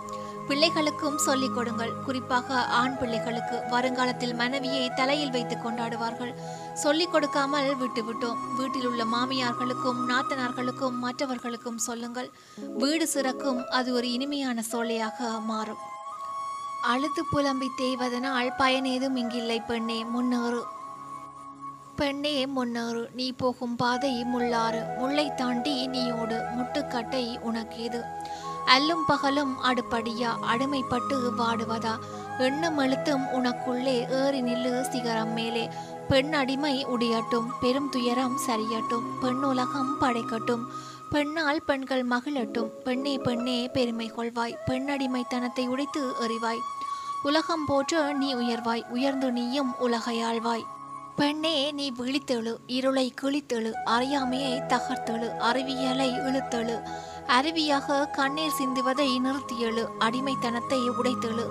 பிள்ளைகளுக்கும் 0.48 1.16
சொல்லிக் 1.16 1.56
கொடுங்கள். 1.56 1.92
குறிப்பாக 2.06 2.54
ஆண் 2.54 2.98
பிள்ளைகளுக்கு 2.98 3.64
வருங்காலத்தில் 3.70 4.36
மனைவியை 4.36 4.90
தலையில் 4.96 5.30
வைத்து 5.30 5.56
கொண்டாடுவார்கள். 5.56 6.34
சொல்லிக் 6.74 7.12
கொடுக்காமல் 7.12 7.76
விட்டுவிட்டோம். 7.76 8.42
வீட்டில் 8.58 8.88
உள்ள 8.88 9.04
மாமியார்களுக்கும் 9.06 10.02
நாத்தனார்களுக்கும் 10.12 10.98
மற்றவர்களுக்கும் 11.06 11.78
சொல்லுங்கள். 11.78 12.32
வீடு 12.78 13.08
சிறக்கும் 13.14 13.68
அது 13.68 13.94
ஒரு 13.94 14.12
இனிமையான 14.12 14.64
சோலையாக 14.72 15.42
மாறும். 15.46 15.82
அழுது 16.82 17.26
புலம்பி 17.32 17.68
தேய்வதனால் 17.82 18.52
பயனேதும் 18.58 19.18
இங்கில்லை 19.24 19.66
பெண்ணே 19.66 20.04
முன்னேறு. 20.04 20.80
பெண்ணே 21.96 22.46
முன்னேறு. 22.46 23.10
நீ 23.14 23.32
போகும் 23.32 23.76
பாதை 23.76 24.24
முள்ளாறு. 24.24 24.98
முல்லை 24.98 25.32
தாண்டி 25.36 25.88
நீயோடு 25.88 26.44
முட்டுக்கட்டை 26.58 27.38
உனக்கேது. 27.40 28.02
அல்லும் 28.66 29.04
பகலும் 29.08 29.64
அடுப்படியா. 29.64 30.30
அடிமைப்பட்டு 30.54 31.30
வாடுவதா. 31.38 31.98
எண்ணம் 32.40 32.78
எழுத்தும் 32.78 33.26
உனக்குள்ளே. 33.26 34.26
ஏறி 34.26 34.42
நில்லு 34.42 34.82
சிகரம் 34.82 35.34
மேலே. 35.34 35.70
பெண் 36.08 36.34
அடிமை 36.34 36.86
உடையட்டும். 36.86 37.48
பெரும் 37.62 37.90
துயரம் 37.90 38.40
சரியட்டும். 38.48 39.04
பெண் 39.22 39.44
உலகம் 39.44 39.98
படைக்கட்டும். 40.02 40.66
பெண்ணால் 41.10 41.64
பெண்கள் 41.66 42.08
மகிழட்டும். 42.08 42.70
பெண்ணே 42.84 43.18
பெண்ணே 43.18 43.68
பெருமை 43.68 44.12
கொள்வாய். 44.12 44.56
பெண்ணடிமைத்தனத்தை 44.68 45.68
உடைத்து 45.68 46.12
எறிவாய். 46.22 46.60
உலகம் 47.24 47.66
போற்ற 47.66 48.14
நீ 48.14 48.36
உயர்வாய். 48.36 48.88
உயர்ந்து 48.90 49.32
நீயும் 49.32 49.76
உலகையாழ்வாய். 49.82 50.64
பெண்ணே 51.22 51.72
நீ 51.72 51.92
விழித்தெழு 51.92 52.52
இருளை 52.76 53.14
கிழித்தெழு 53.22 53.72
அறியாமையை 53.96 54.54
தகர்த்தெழு 54.72 55.28
அறிவியலை 55.50 56.08
இழுத்தெழு. 56.28 56.76
அருவியாக 57.28 57.98
கண்ணீர் 58.12 58.56
சிந்துவதை 58.60 59.08
நிறுத்தியெழு 59.26 59.84
அடிமைத்தனத்தை 60.00 60.80
உடைத்தெழு. 60.90 61.46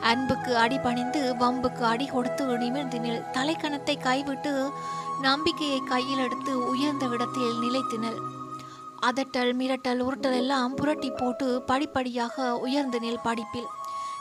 அன்புக்கு 0.00 0.52
அடிபணிந்து 0.56 1.22
வம்புக்கு 1.38 1.84
அடி 1.84 2.06
கொடுத்து 2.06 2.44
நிமிர்ந்து 2.62 2.98
நில். 2.98 3.24
தலைக்கணத்தை 3.32 3.96
கைவிட்டு 4.00 4.52
நம்பிக்கையை 5.20 5.80
கையில் 5.92 6.22
எடுத்து 6.26 6.54
உயர்ந்த 6.68 7.06
இடத்தில் 7.06 7.58
நிலைத்தினல் 7.58 8.20
அதட்டல் 9.08 9.52
மிரட்டல் 9.60 10.02
உருட்டல் 10.06 10.38
எல்லாம் 10.42 10.74
புரட்டி 10.74 11.10
போட்டு 11.10 11.48
படிப்படியாக 11.62 12.56
உயர்ந்து 12.66 13.00
நில் 13.00 13.24
படிப்பில். 13.24 13.68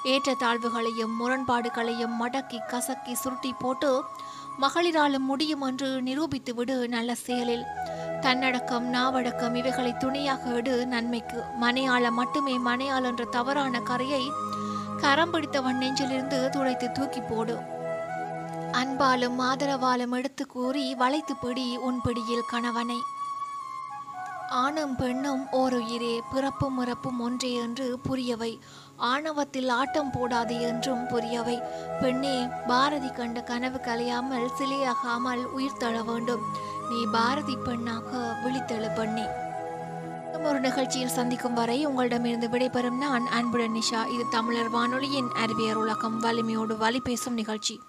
ஏற்ற 0.03 0.31
தாழ்வுகளையும் 0.41 1.13
முரண்பாடுகளையும் 1.19 2.17
மடக்கி 2.21 2.59
கசக்கி 2.67 3.13
சுருட்டி 3.13 3.53
போட்டு 3.59 3.91
மகளிராலும் 4.59 5.25
முடியும் 5.25 5.61
என்று 5.61 6.01
நிரூபித்து 6.01 6.55
விடு 6.55 6.89
நல்ல 6.89 7.15
செயலில். 7.15 7.65
தன்னடக்கம் 8.21 8.93
நாவடக்கம் 8.93 9.55
இவைகளை 9.55 9.97
துணையாக 9.97 10.49
எடு 10.49 10.85
நன்மைக்கு. 10.85 11.43
மனையாள 11.61 12.11
மட்டுமே 12.11 12.57
மனையாள் 12.57 13.03
என்ற 13.03 13.25
தவறான 13.25 13.79
கரையை 13.79 14.31
கரம் 14.97 15.31
பிடித்தவன் 15.31 15.77
நெஞ்சிலிருந்து 15.77 16.49
துடைத்து 16.49 16.91
தூக்கி 16.91 17.21
போடு. 17.21 17.57
அன்பாலும் 18.71 19.39
ஆதரவாலும் 19.39 20.11
எடுத்து 20.11 20.47
கூறி 20.47 20.95
வளைத்து 20.95 21.35
பிடி 21.35 21.77
உன் 21.77 21.99
பிடியில் 22.03 22.49
கணவனை. 22.49 22.97
ஆணும் 24.49 24.95
பெண்ணும் 24.95 25.47
ஓருயிரே 25.51 26.19
பிறப்பும் 26.31 26.79
இறப்பும் 26.79 27.19
ஒன்றே 27.19 27.53
என்று 27.53 27.99
புரியவை. 28.09 28.59
ஆணவத்தில் 28.97 29.69
ஆட்டம் 29.69 30.11
போடாது 30.11 30.61
என்றும் 30.61 31.07
புரியவை. 31.07 31.61
பெண்ணே 32.01 32.47
பாரதி 32.67 33.09
கண்ட 33.09 33.41
கனவு 33.41 33.77
கலையாமல் 33.77 34.47
சிலையாகாமல் 34.59 35.43
உயிர் 35.43 35.77
தழ 35.77 36.03
வேண்டும். 36.03 36.41
நீ 36.89 37.05
பாரதி 37.11 37.55
பெண்ணாக 37.55 38.37
விழித்தெழு 38.45 38.95
பெண்ணே. 38.95 39.25
ஒரு 40.43 40.59
நிகழ்ச்சியில் 40.59 41.07
சந்திக்கும் 41.07 41.53
வரை 41.53 41.85
உங்களிடமிருந்து 41.85 42.49
விடைபெறும் 42.49 42.97
நான் 42.97 43.25
அன்புடன் 43.25 43.73
நிஷா. 43.73 44.07
இது 44.07 44.25
தமிழர் 44.29 44.69
வானொலியின் 44.69 45.27
அறிவியர் 45.35 45.75
உலகம். 45.75 46.19
வலிமையோடு 46.19 46.77
வலி 46.77 46.99
பேசும் 46.99 47.33
நிகழ்ச்சி. 47.33 47.81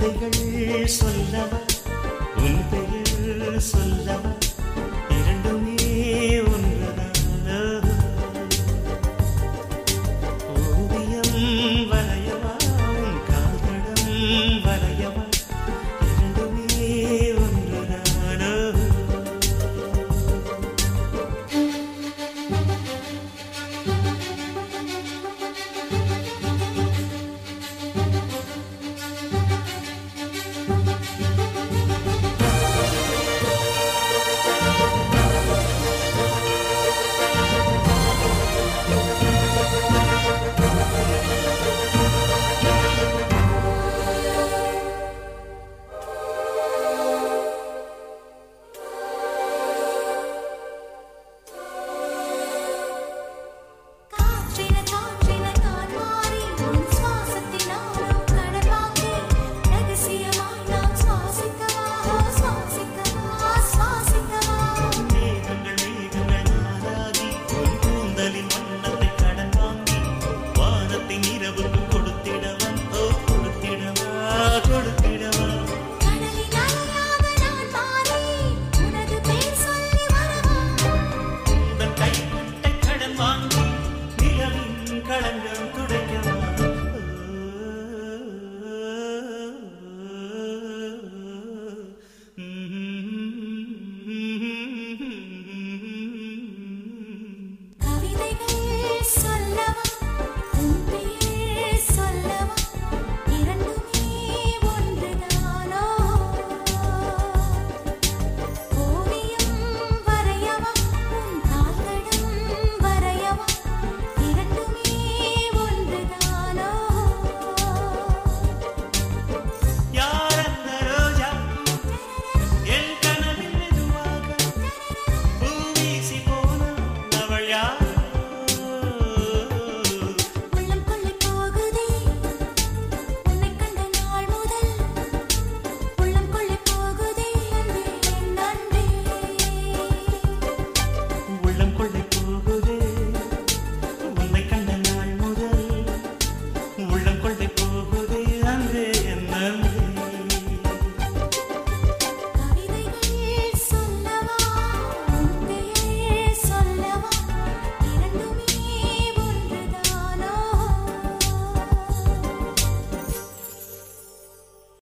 கவிதைகள் 0.00 0.86
சொல்லவா? 0.86 1.58
உன் 2.36 2.60
பெயர் 2.70 3.60
சொல்லவா? 3.60 4.32